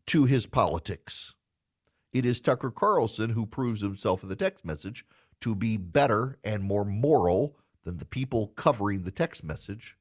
to 0.08 0.26
his 0.26 0.46
politics. 0.46 1.34
It 2.14 2.24
is 2.24 2.40
Tucker 2.40 2.72
Carlson 2.72 3.32
who 3.32 3.48
proves 3.48 3.82
himself 3.82 4.22
in 4.22 4.30
the 4.30 4.36
text 4.36 4.64
message 4.64 5.06
to 5.42 5.56
be 5.56 5.76
better 5.76 6.38
and 6.44 6.64
more 6.64 6.86
moral 6.86 7.58
than 7.86 7.98
the 7.98 8.06
people 8.06 8.48
covering 8.48 9.04
the 9.04 9.12
text 9.12 9.44
message 9.44 9.96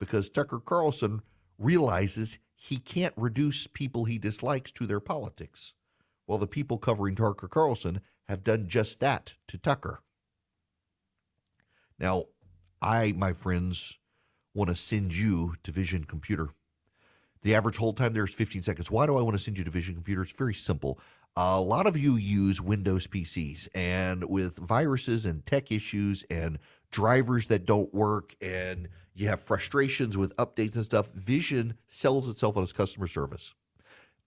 because 0.00 0.28
Tucker 0.28 0.58
Carlson 0.58 1.22
realizes 1.58 2.38
he 2.56 2.78
can't 2.78 3.14
reduce 3.16 3.66
people 3.66 4.04
he 4.04 4.18
dislikes 4.18 4.72
to 4.72 4.86
their 4.86 5.00
politics. 5.00 5.74
Well, 6.26 6.38
the 6.38 6.46
people 6.46 6.78
covering 6.78 7.14
Tucker 7.14 7.46
Carlson 7.46 8.00
have 8.28 8.42
done 8.42 8.66
just 8.66 8.98
that 9.00 9.34
to 9.48 9.58
Tucker. 9.58 10.02
Now, 11.98 12.24
I, 12.82 13.12
my 13.12 13.32
friends, 13.32 13.98
want 14.54 14.70
to 14.70 14.76
send 14.76 15.14
you 15.14 15.54
to 15.62 15.70
Vision 15.70 16.04
Computer. 16.04 16.50
The 17.46 17.54
average 17.54 17.76
hold 17.76 17.96
time 17.96 18.12
there 18.12 18.24
is 18.24 18.34
15 18.34 18.62
seconds. 18.62 18.90
Why 18.90 19.06
do 19.06 19.16
I 19.16 19.22
want 19.22 19.36
to 19.36 19.38
send 19.38 19.56
you 19.56 19.62
to 19.62 19.70
Vision 19.70 19.94
Computer? 19.94 20.22
It's 20.22 20.32
very 20.32 20.52
simple 20.52 20.98
a 21.36 21.60
lot 21.60 21.86
of 21.86 21.96
you 21.96 22.16
use 22.16 22.60
Windows 22.60 23.06
PCs, 23.06 23.68
and 23.72 24.24
with 24.24 24.56
viruses 24.56 25.24
and 25.24 25.46
tech 25.46 25.70
issues 25.70 26.24
and 26.28 26.58
drivers 26.90 27.46
that 27.46 27.64
don't 27.64 27.94
work, 27.94 28.34
and 28.40 28.88
you 29.14 29.28
have 29.28 29.40
frustrations 29.40 30.16
with 30.16 30.34
updates 30.38 30.74
and 30.74 30.84
stuff, 30.84 31.12
Vision 31.12 31.74
sells 31.86 32.28
itself 32.28 32.56
on 32.56 32.64
its 32.64 32.72
customer 32.72 33.06
service. 33.06 33.54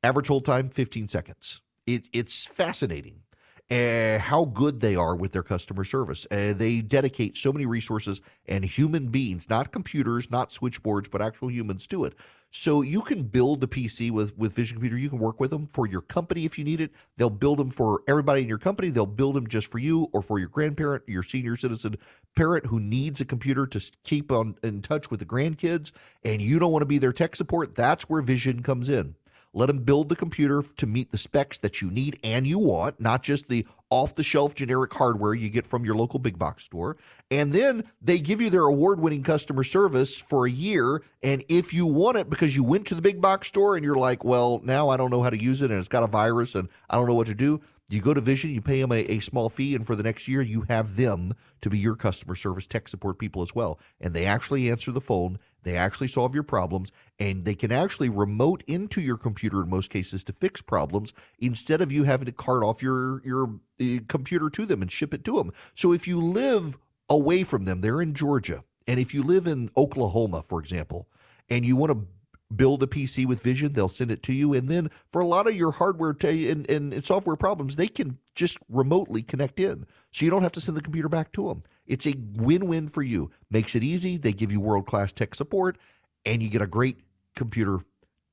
Average 0.01 0.29
hold 0.29 0.45
time 0.45 0.69
15 0.69 1.09
seconds. 1.09 1.59
It, 1.85 2.07
it's 2.13 2.45
fascinating 2.45 3.23
uh, 3.71 4.19
how 4.19 4.45
good 4.45 4.79
they 4.79 4.95
are 4.95 5.15
with 5.15 5.31
their 5.31 5.43
customer 5.43 5.83
service. 5.83 6.25
Uh, 6.31 6.53
they 6.53 6.81
dedicate 6.81 7.37
so 7.37 7.53
many 7.53 7.65
resources 7.65 8.21
and 8.47 8.65
human 8.65 9.09
beings, 9.09 9.49
not 9.49 9.71
computers, 9.71 10.31
not 10.31 10.51
switchboards, 10.51 11.07
but 11.09 11.21
actual 11.21 11.51
humans 11.51 11.85
to 11.87 12.05
it. 12.05 12.13
So 12.51 12.81
you 12.81 13.01
can 13.01 13.23
build 13.23 13.61
the 13.61 13.67
PC 13.67 14.09
with 14.09 14.35
with 14.35 14.55
Vision 14.55 14.77
Computer. 14.77 14.97
You 14.97 15.09
can 15.09 15.19
work 15.19 15.39
with 15.39 15.51
them 15.51 15.67
for 15.67 15.87
your 15.87 16.01
company 16.01 16.45
if 16.45 16.57
you 16.57 16.63
need 16.63 16.81
it. 16.81 16.91
They'll 17.15 17.29
build 17.29 17.59
them 17.59 17.69
for 17.69 18.01
everybody 18.07 18.41
in 18.41 18.49
your 18.49 18.57
company. 18.57 18.89
They'll 18.89 19.05
build 19.05 19.35
them 19.35 19.45
just 19.45 19.67
for 19.67 19.77
you 19.77 20.09
or 20.13 20.23
for 20.23 20.39
your 20.39 20.47
grandparent, 20.47 21.03
your 21.07 21.21
senior 21.21 21.55
citizen 21.57 21.97
parent 22.35 22.65
who 22.65 22.79
needs 22.79 23.21
a 23.21 23.25
computer 23.25 23.67
to 23.67 23.91
keep 24.03 24.31
on 24.31 24.55
in 24.63 24.81
touch 24.81 25.11
with 25.11 25.19
the 25.19 25.27
grandkids. 25.27 25.91
And 26.23 26.41
you 26.41 26.57
don't 26.57 26.71
want 26.71 26.81
to 26.81 26.87
be 26.87 26.97
their 26.97 27.13
tech 27.13 27.35
support. 27.35 27.75
That's 27.75 28.09
where 28.09 28.21
Vision 28.21 28.63
comes 28.63 28.89
in. 28.89 29.13
Let 29.53 29.65
them 29.65 29.79
build 29.79 30.09
the 30.09 30.15
computer 30.15 30.63
to 30.77 30.85
meet 30.87 31.11
the 31.11 31.17
specs 31.17 31.57
that 31.59 31.81
you 31.81 31.89
need 31.89 32.19
and 32.23 32.45
you 32.45 32.59
want, 32.59 32.99
not 32.99 33.23
just 33.23 33.49
the 33.49 33.65
off 33.89 34.13
the 34.13 34.23
shelf 34.23 34.53
generic 34.53 34.93
hardware 34.93 35.33
you 35.33 35.49
get 35.49 35.65
from 35.65 35.83
your 35.83 35.95
local 35.95 36.19
big 36.19 36.37
box 36.37 36.63
store. 36.63 36.97
And 37.31 37.51
then 37.51 37.83
they 38.01 38.19
give 38.19 38.41
you 38.41 38.51
their 38.51 38.63
award 38.63 38.99
winning 38.99 39.23
customer 39.23 39.63
service 39.63 40.19
for 40.19 40.45
a 40.45 40.51
year. 40.51 41.03
And 41.23 41.43
if 41.49 41.73
you 41.73 41.87
want 41.87 42.17
it 42.17 42.29
because 42.29 42.55
you 42.55 42.63
went 42.63 42.85
to 42.87 42.95
the 42.95 43.01
big 43.01 43.19
box 43.21 43.47
store 43.47 43.75
and 43.75 43.83
you're 43.83 43.95
like, 43.95 44.23
well, 44.23 44.61
now 44.63 44.89
I 44.89 44.97
don't 44.97 45.09
know 45.09 45.23
how 45.23 45.31
to 45.31 45.41
use 45.41 45.63
it 45.63 45.71
and 45.71 45.79
it's 45.79 45.87
got 45.87 46.03
a 46.03 46.07
virus 46.07 46.53
and 46.53 46.69
I 46.89 46.95
don't 46.95 47.07
know 47.07 47.15
what 47.15 47.27
to 47.27 47.35
do, 47.35 47.61
you 47.89 48.01
go 48.01 48.13
to 48.13 48.21
Vision, 48.21 48.51
you 48.51 48.61
pay 48.61 48.81
them 48.81 48.91
a, 48.91 49.03
a, 49.05 49.19
small 49.19 49.49
fee, 49.49 49.73
and 49.73 49.85
for 49.85 49.95
the 49.95 50.03
next 50.03 50.27
year, 50.27 50.41
you 50.41 50.61
have 50.69 50.95
them 50.95 51.33
to 51.61 51.69
be 51.69 51.79
your 51.79 51.95
customer 51.95 52.35
service 52.35 52.67
tech 52.67 52.87
support 52.87 53.17
people 53.17 53.41
as 53.41 53.55
well. 53.55 53.79
And 53.99 54.13
they 54.13 54.25
actually 54.25 54.69
answer 54.69 54.91
the 54.91 55.01
phone, 55.01 55.39
they 55.63 55.75
actually 55.75 56.07
solve 56.07 56.35
your 56.35 56.43
problems, 56.43 56.91
and 57.19 57.45
they 57.45 57.55
can 57.55 57.71
actually 57.71 58.09
remote 58.09 58.63
into 58.67 59.01
your 59.01 59.17
computer 59.17 59.63
in 59.63 59.69
most 59.69 59.89
cases 59.89 60.23
to 60.25 60.33
fix 60.33 60.61
problems 60.61 61.13
instead 61.39 61.81
of 61.81 61.91
you 61.91 62.03
having 62.03 62.27
to 62.27 62.31
cart 62.31 62.63
off 62.63 62.83
your, 62.83 63.23
your 63.25 63.59
uh, 63.81 63.99
computer 64.07 64.49
to 64.51 64.65
them 64.65 64.81
and 64.81 64.91
ship 64.91 65.13
it 65.13 65.25
to 65.25 65.37
them. 65.37 65.51
So 65.73 65.91
if 65.91 66.07
you 66.07 66.21
live 66.21 66.77
away 67.09 67.43
from 67.43 67.65
them, 67.65 67.81
they're 67.81 68.01
in 68.01 68.13
Georgia. 68.13 68.63
And 68.87 68.99
if 68.99 69.13
you 69.13 69.23
live 69.23 69.47
in 69.47 69.69
Oklahoma, 69.75 70.43
for 70.43 70.59
example, 70.59 71.07
and 71.49 71.65
you 71.65 71.75
want 71.75 71.91
to 71.91 72.07
build 72.53 72.81
a 72.83 72.87
PC 72.87 73.25
with 73.25 73.41
Vision, 73.41 73.73
they'll 73.73 73.89
send 73.89 74.11
it 74.11 74.23
to 74.23 74.33
you. 74.33 74.53
And 74.53 74.67
then 74.67 74.89
for 75.11 75.21
a 75.21 75.25
lot 75.25 75.47
of 75.47 75.55
your 75.55 75.71
hardware 75.71 76.13
t- 76.13 76.49
and, 76.49 76.69
and, 76.69 77.05
software 77.05 77.35
problems, 77.35 77.75
they 77.75 77.87
can 77.87 78.17
just 78.35 78.57
remotely 78.69 79.21
connect 79.21 79.59
in. 79.59 79.85
So 80.11 80.25
you 80.25 80.31
don't 80.31 80.41
have 80.41 80.51
to 80.53 80.61
send 80.61 80.77
the 80.77 80.81
computer 80.81 81.09
back 81.09 81.31
to 81.33 81.47
them. 81.47 81.63
It's 81.85 82.07
a 82.07 82.15
win 82.33 82.67
win 82.67 82.87
for 82.87 83.03
you. 83.03 83.31
Makes 83.49 83.75
it 83.75 83.83
easy. 83.83 84.17
They 84.17 84.33
give 84.33 84.51
you 84.51 84.59
world 84.59 84.85
class 84.85 85.11
tech 85.11 85.35
support, 85.35 85.77
and 86.25 86.41
you 86.41 86.49
get 86.49 86.61
a 86.61 86.67
great 86.67 87.01
computer 87.35 87.79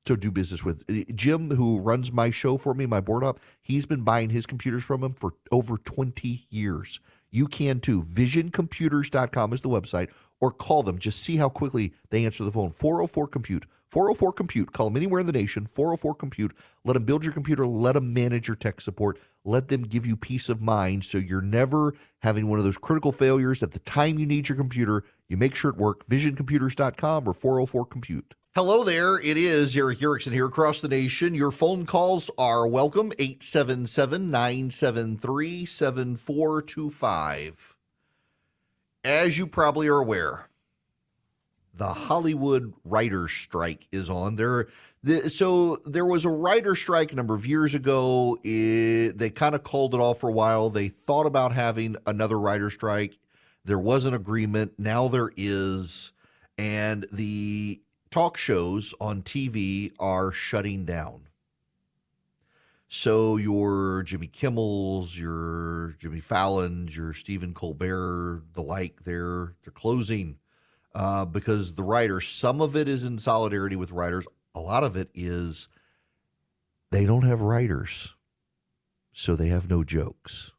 to 0.05 0.17
do 0.17 0.31
business 0.31 0.63
with. 0.63 0.83
Eh, 0.89 1.03
Jim, 1.13 1.51
who 1.51 1.79
runs 1.79 2.11
my 2.11 2.31
show 2.31 2.57
for 2.57 2.73
me, 2.73 2.85
my 2.85 2.99
board 2.99 3.23
up, 3.23 3.39
he's 3.61 3.85
been 3.85 4.01
buying 4.01 4.29
his 4.29 4.45
computers 4.45 4.83
from 4.83 5.03
him 5.03 5.13
for 5.13 5.33
over 5.51 5.77
20 5.77 6.47
years. 6.49 6.99
You 7.29 7.47
can 7.47 7.79
too. 7.79 8.01
Visioncomputers.com 8.01 9.53
is 9.53 9.61
the 9.61 9.69
website, 9.69 10.09
or 10.39 10.51
call 10.51 10.83
them. 10.83 10.97
Just 10.97 11.21
see 11.21 11.37
how 11.37 11.49
quickly 11.49 11.93
they 12.09 12.25
answer 12.25 12.43
the 12.43 12.51
phone. 12.51 12.71
404 12.71 13.27
Compute. 13.27 13.65
404 13.91 14.33
Compute. 14.33 14.71
Call 14.71 14.89
them 14.89 14.97
anywhere 14.97 15.21
in 15.21 15.27
the 15.27 15.33
nation. 15.33 15.65
404 15.65 16.15
Compute. 16.15 16.55
Let 16.83 16.93
them 16.93 17.05
build 17.05 17.23
your 17.23 17.33
computer. 17.33 17.65
Let 17.65 17.93
them 17.93 18.13
manage 18.13 18.47
your 18.47 18.55
tech 18.55 18.81
support. 18.81 19.19
Let 19.45 19.69
them 19.69 19.83
give 19.83 20.05
you 20.05 20.17
peace 20.17 20.49
of 20.49 20.61
mind 20.61 21.05
so 21.05 21.17
you're 21.17 21.41
never 21.41 21.93
having 22.19 22.49
one 22.49 22.59
of 22.59 22.65
those 22.65 22.77
critical 22.77 23.11
failures 23.11 23.63
at 23.63 23.71
the 23.71 23.79
time 23.79 24.19
you 24.19 24.25
need 24.25 24.49
your 24.49 24.57
computer. 24.57 25.03
You 25.29 25.37
make 25.37 25.55
sure 25.55 25.71
it 25.71 25.77
works. 25.77 26.05
VisionComputers.com 26.07 27.27
or 27.27 27.33
404 27.33 27.85
Compute. 27.85 28.33
Hello 28.55 28.83
there. 28.83 29.19
It 29.19 29.37
is 29.37 29.77
Erick 29.77 30.01
Erickson 30.01 30.33
here 30.33 30.47
across 30.47 30.81
the 30.81 30.87
nation. 30.87 31.35
Your 31.35 31.51
phone 31.51 31.85
calls 31.85 32.31
are 32.39 32.67
welcome 32.67 33.11
877 33.19 34.31
973 34.31 35.65
7425. 35.65 37.75
As 39.03 39.37
you 39.37 39.45
probably 39.45 39.87
are 39.87 39.99
aware, 39.99 40.49
the 41.77 41.93
Hollywood 41.93 42.73
writers 42.83 43.31
strike 43.31 43.87
is 43.91 44.09
on. 44.09 44.35
There 44.35 44.67
the, 45.03 45.29
so 45.29 45.77
there 45.85 46.05
was 46.05 46.25
a 46.25 46.29
writer 46.29 46.75
strike 46.75 47.11
a 47.11 47.15
number 47.15 47.35
of 47.35 47.45
years 47.45 47.75
ago. 47.75 48.37
It, 48.43 49.17
they 49.17 49.29
kind 49.29 49.55
of 49.55 49.63
called 49.63 49.93
it 49.93 49.99
off 49.99 50.19
for 50.19 50.29
a 50.29 50.33
while. 50.33 50.69
They 50.69 50.87
thought 50.87 51.25
about 51.25 51.53
having 51.53 51.95
another 52.05 52.39
writer 52.39 52.69
strike. 52.69 53.19
There 53.63 53.79
was 53.79 54.05
an 54.05 54.13
agreement. 54.13 54.73
Now 54.77 55.07
there 55.07 55.31
is, 55.37 56.13
and 56.57 57.05
the 57.11 57.81
talk 58.09 58.37
shows 58.37 58.93
on 58.99 59.21
TV 59.21 59.91
are 59.99 60.31
shutting 60.31 60.85
down. 60.85 61.27
So 62.89 63.35
your 63.35 64.01
Jimmy 64.03 64.29
Kimmels, 64.29 65.17
your 65.17 65.95
Jimmy 65.99 66.21
Fallon's, 66.21 66.95
your 66.95 67.13
Stephen 67.13 67.53
Colbert, 67.53 68.43
the 68.53 68.61
like, 68.61 69.03
they're 69.03 69.53
they're 69.63 69.73
closing 69.73 70.37
uh, 70.97 71.25
because 71.25 71.75
the 71.75 71.83
writers. 71.83 72.27
Some 72.27 72.59
of 72.59 72.75
it 72.75 72.89
is 72.89 73.03
in 73.03 73.19
solidarity 73.19 73.75
with 73.75 73.91
writers. 73.91 74.25
A 74.55 74.59
lot 74.59 74.83
of 74.83 74.95
it 74.95 75.09
is 75.13 75.69
they 76.91 77.05
don't 77.05 77.23
have 77.23 77.39
writers, 77.39 78.15
so 79.13 79.35
they 79.35 79.47
have 79.47 79.69
no 79.69 79.83
jokes. 79.83 80.53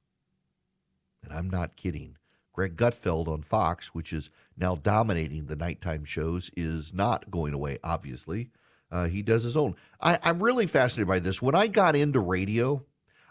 And 1.24 1.32
I'm 1.32 1.50
not 1.50 1.76
kidding. 1.76 2.16
Greg 2.52 2.76
Gutfeld 2.76 3.26
on 3.26 3.42
Fox, 3.42 3.88
which 3.88 4.12
is 4.12 4.30
now 4.56 4.76
dominating 4.76 5.46
the 5.46 5.56
nighttime 5.56 6.04
shows, 6.04 6.52
is 6.56 6.94
not 6.94 7.30
going 7.30 7.52
away, 7.52 7.78
obviously. 7.82 8.50
Uh, 8.92 9.06
he 9.06 9.22
does 9.22 9.42
his 9.42 9.56
own. 9.56 9.74
I, 10.00 10.20
I'm 10.22 10.42
really 10.42 10.66
fascinated 10.66 11.08
by 11.08 11.18
this. 11.18 11.42
When 11.42 11.56
I 11.56 11.66
got 11.66 11.96
into 11.96 12.20
radio, 12.20 12.84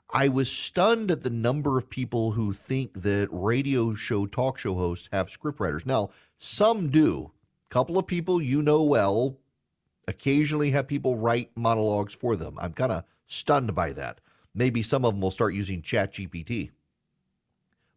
I 0.10 0.30
was 0.30 0.50
stunned 0.50 1.12
at 1.12 1.24
the 1.24 1.30
number 1.30 1.78
of 1.78 1.90
people 1.90 2.32
who 2.32 2.54
think 2.54 3.02
that 3.02 3.28
radio 3.30 3.94
show 3.94 4.26
talk 4.26 4.58
show 4.58 4.76
hosts 4.76 5.10
have 5.12 5.28
scriptwriters. 5.28 5.86
Now, 5.86 6.12
some 6.38 6.90
do. 6.90 7.32
A 7.70 7.74
couple 7.74 7.98
of 7.98 8.08
people 8.08 8.42
you 8.42 8.62
know 8.62 8.84
well 8.84 9.38
occasionally 10.08 10.72
have 10.72 10.88
people 10.88 11.18
write 11.18 11.52
monologues 11.56 12.14
for 12.14 12.38
them. 12.38 12.58
I'm 12.60 12.72
kind 12.72 12.94
of 12.94 13.04
stunned 13.26 13.76
by 13.76 13.92
that. 13.94 14.22
Maybe 14.56 14.82
some 14.82 15.04
of 15.04 15.14
them 15.14 15.22
will 15.22 15.32
start 15.32 15.54
using 15.54 15.82
ChatGPT. 15.82 16.72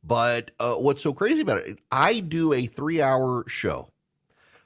But 0.03 0.51
uh, 0.59 0.75
what's 0.75 1.03
so 1.03 1.13
crazy 1.13 1.43
about 1.43 1.59
it? 1.59 1.79
I 1.93 2.21
do 2.21 2.53
a 2.53 2.67
three 2.67 3.01
hour 3.01 3.45
show. 3.47 3.93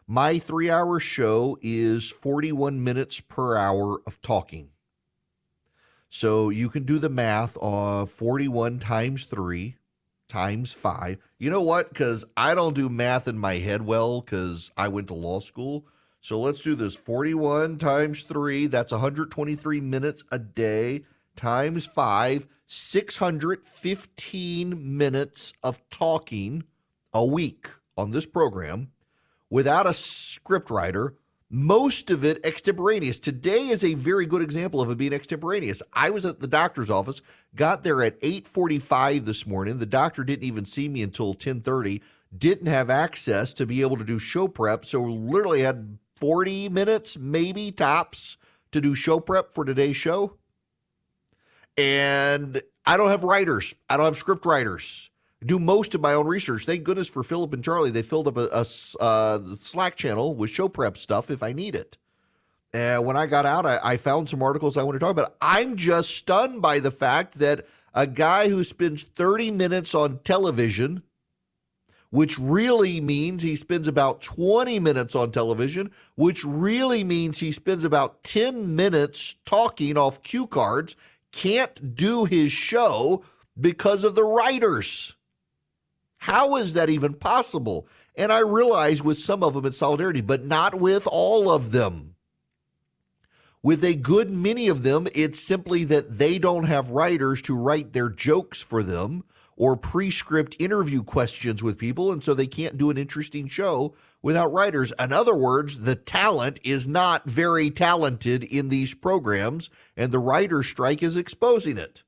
My 0.06 0.38
three 0.38 0.70
hour 0.70 0.98
show 0.98 1.58
is 1.60 2.10
41 2.10 2.82
minutes 2.82 3.20
per 3.20 3.56
hour 3.56 4.00
of 4.06 4.20
talking. 4.22 4.70
So 6.14 6.48
you 6.48 6.68
can 6.68 6.84
do 6.84 7.00
the 7.00 7.08
math 7.08 7.56
on 7.56 8.06
41 8.06 8.78
times 8.78 9.24
three 9.24 9.74
times 10.28 10.72
five. 10.72 11.18
You 11.40 11.50
know 11.50 11.60
what? 11.60 11.88
Because 11.88 12.24
I 12.36 12.54
don't 12.54 12.76
do 12.76 12.88
math 12.88 13.26
in 13.26 13.36
my 13.36 13.54
head 13.54 13.82
well 13.82 14.20
because 14.20 14.70
I 14.76 14.86
went 14.86 15.08
to 15.08 15.14
law 15.14 15.40
school. 15.40 15.88
So 16.20 16.38
let's 16.38 16.60
do 16.60 16.76
this 16.76 16.94
41 16.94 17.78
times 17.78 18.22
three. 18.22 18.68
That's 18.68 18.92
123 18.92 19.80
minutes 19.80 20.22
a 20.30 20.38
day 20.38 21.02
times 21.34 21.84
five, 21.84 22.46
615 22.68 24.96
minutes 24.96 25.52
of 25.64 25.82
talking 25.90 26.62
a 27.12 27.26
week 27.26 27.66
on 27.96 28.12
this 28.12 28.26
program 28.26 28.92
without 29.50 29.84
a 29.84 29.94
script 29.94 30.70
writer, 30.70 31.16
most 31.50 32.10
of 32.10 32.24
it 32.24 32.44
extemporaneous. 32.44 33.18
Today 33.18 33.68
is 33.68 33.84
a 33.84 33.94
very 33.94 34.26
good 34.26 34.42
example 34.42 34.80
of 34.80 34.90
it 34.90 34.98
being 34.98 35.12
extemporaneous. 35.12 35.82
I 35.92 36.10
was 36.10 36.24
at 36.24 36.40
the 36.40 36.46
doctor's 36.46 36.90
office, 36.90 37.22
got 37.54 37.82
there 37.82 38.02
at 38.02 38.18
8:45 38.22 39.24
this 39.24 39.46
morning. 39.46 39.78
The 39.78 39.86
doctor 39.86 40.24
didn't 40.24 40.44
even 40.44 40.64
see 40.64 40.88
me 40.88 41.02
until 41.02 41.34
10:30. 41.34 42.02
Didn't 42.36 42.66
have 42.66 42.90
access 42.90 43.52
to 43.54 43.66
be 43.66 43.82
able 43.82 43.96
to 43.96 44.04
do 44.04 44.18
show 44.18 44.48
prep, 44.48 44.84
so 44.84 45.02
literally 45.02 45.60
had 45.60 45.98
40 46.16 46.68
minutes 46.68 47.16
maybe 47.18 47.70
tops 47.70 48.36
to 48.72 48.80
do 48.80 48.94
show 48.94 49.20
prep 49.20 49.52
for 49.52 49.64
today's 49.64 49.96
show. 49.96 50.36
And 51.76 52.60
I 52.86 52.96
don't 52.96 53.10
have 53.10 53.22
writers. 53.22 53.74
I 53.88 53.96
don't 53.96 54.06
have 54.06 54.16
script 54.16 54.44
writers. 54.44 55.10
Do 55.44 55.58
most 55.58 55.94
of 55.94 56.00
my 56.00 56.14
own 56.14 56.26
research. 56.26 56.64
Thank 56.64 56.84
goodness 56.84 57.08
for 57.08 57.22
Philip 57.22 57.52
and 57.52 57.62
Charlie. 57.62 57.90
They 57.90 58.02
filled 58.02 58.28
up 58.28 58.36
a, 58.36 58.48
a 58.52 58.64
uh, 59.00 59.38
Slack 59.56 59.94
channel 59.96 60.34
with 60.34 60.50
show 60.50 60.68
prep 60.68 60.96
stuff 60.96 61.30
if 61.30 61.42
I 61.42 61.52
need 61.52 61.74
it. 61.74 61.98
And 62.72 63.04
when 63.04 63.16
I 63.16 63.26
got 63.26 63.46
out, 63.46 63.66
I, 63.66 63.78
I 63.84 63.96
found 63.96 64.28
some 64.28 64.42
articles 64.42 64.76
I 64.76 64.82
want 64.82 64.96
to 64.96 64.98
talk 64.98 65.12
about. 65.12 65.36
I'm 65.40 65.76
just 65.76 66.10
stunned 66.10 66.60
by 66.60 66.80
the 66.80 66.90
fact 66.90 67.38
that 67.38 67.66
a 67.94 68.06
guy 68.06 68.48
who 68.48 68.64
spends 68.64 69.04
30 69.04 69.52
minutes 69.52 69.94
on 69.94 70.18
television, 70.24 71.04
which 72.10 72.38
really 72.38 73.00
means 73.00 73.42
he 73.42 73.54
spends 73.54 73.86
about 73.86 74.22
20 74.22 74.80
minutes 74.80 75.14
on 75.14 75.30
television, 75.30 75.92
which 76.16 76.44
really 76.44 77.04
means 77.04 77.38
he 77.38 77.52
spends 77.52 77.84
about 77.84 78.24
10 78.24 78.74
minutes 78.74 79.36
talking 79.44 79.96
off 79.96 80.22
cue 80.22 80.46
cards 80.46 80.96
can't 81.30 81.94
do 81.94 82.24
his 82.24 82.50
show 82.50 83.24
because 83.60 84.04
of 84.04 84.14
the 84.14 84.24
writers. 84.24 85.14
How 86.24 86.56
is 86.56 86.72
that 86.72 86.88
even 86.88 87.12
possible? 87.12 87.86
And 88.16 88.32
I 88.32 88.38
realize 88.38 89.02
with 89.02 89.18
some 89.18 89.42
of 89.42 89.52
them 89.52 89.66
it's 89.66 89.76
solidarity, 89.76 90.22
but 90.22 90.42
not 90.42 90.74
with 90.74 91.06
all 91.06 91.50
of 91.50 91.70
them. 91.70 92.14
With 93.62 93.84
a 93.84 93.94
good 93.94 94.30
many 94.30 94.68
of 94.68 94.84
them, 94.84 95.06
it's 95.14 95.38
simply 95.38 95.84
that 95.84 96.16
they 96.16 96.38
don't 96.38 96.64
have 96.64 96.88
writers 96.88 97.42
to 97.42 97.54
write 97.54 97.92
their 97.92 98.08
jokes 98.08 98.62
for 98.62 98.82
them 98.82 99.24
or 99.54 99.76
prescript 99.76 100.56
interview 100.58 101.02
questions 101.02 101.62
with 101.62 101.76
people, 101.76 102.10
and 102.10 102.24
so 102.24 102.32
they 102.32 102.46
can't 102.46 102.78
do 102.78 102.88
an 102.88 102.96
interesting 102.96 103.46
show 103.46 103.94
without 104.22 104.50
writers. 104.50 104.94
In 104.98 105.12
other 105.12 105.36
words, 105.36 105.80
the 105.80 105.94
talent 105.94 106.58
is 106.64 106.88
not 106.88 107.28
very 107.28 107.68
talented 107.68 108.44
in 108.44 108.70
these 108.70 108.94
programs, 108.94 109.68
and 109.94 110.10
the 110.10 110.18
writer's 110.18 110.68
strike 110.68 111.02
is 111.02 111.18
exposing 111.18 111.76
it. 111.76 112.02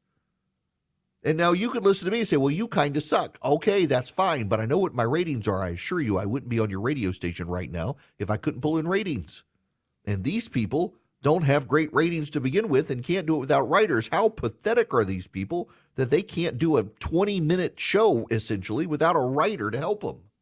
And 1.27 1.37
now 1.37 1.51
you 1.51 1.71
could 1.71 1.83
listen 1.83 2.05
to 2.05 2.13
me 2.13 2.21
and 2.21 2.29
say, 2.29 2.37
well, 2.37 2.53
you 2.53 2.69
kind 2.69 2.97
of 2.97 3.03
suck. 3.03 3.37
Okay, 3.45 3.85
that's 3.85 4.09
fine, 4.09 4.47
but 4.47 4.61
I 4.61 4.65
know 4.65 4.79
what 4.79 4.95
my 4.95 5.03
ratings 5.03 5.49
are. 5.49 5.61
I 5.61 5.71
assure 5.71 6.01
you, 6.01 6.19
I 6.19 6.25
wouldn't 6.25 6.49
be 6.49 6.61
on 6.61 6.71
your 6.71 6.81
radio 6.81 7.11
station 7.11 7.49
right 7.49 7.69
now 7.69 7.97
if 8.17 8.31
I 8.31 8.37
couldn't 8.37 8.61
pull 8.61 8.79
in 8.79 8.87
ratings. 8.87 9.43
And 10.05 10.23
these 10.23 10.49
people 10.49 10.95
don't 11.23 11.43
have 11.43 11.67
great 11.67 11.93
ratings 11.93 12.31
to 12.31 12.41
begin 12.41 12.69
with 12.69 12.91
and 12.91 13.03
can't 13.03 13.27
do 13.27 13.35
it 13.35 13.41
without 13.41 13.69
writers. 13.69 14.09
How 14.13 14.29
pathetic 14.29 14.95
are 14.95 15.05
these 15.05 15.27
people 15.27 15.69
that 15.97 16.11
they 16.11 16.23
can't 16.23 16.59
do 16.59 16.77
a 16.77 16.85
20 16.85 17.41
minute 17.41 17.81
show 17.81 18.29
essentially 18.31 18.87
without 18.87 19.17
a 19.17 19.19
writer 19.19 19.73
to 19.73 19.79
help 19.79 20.03
them? 20.03 20.26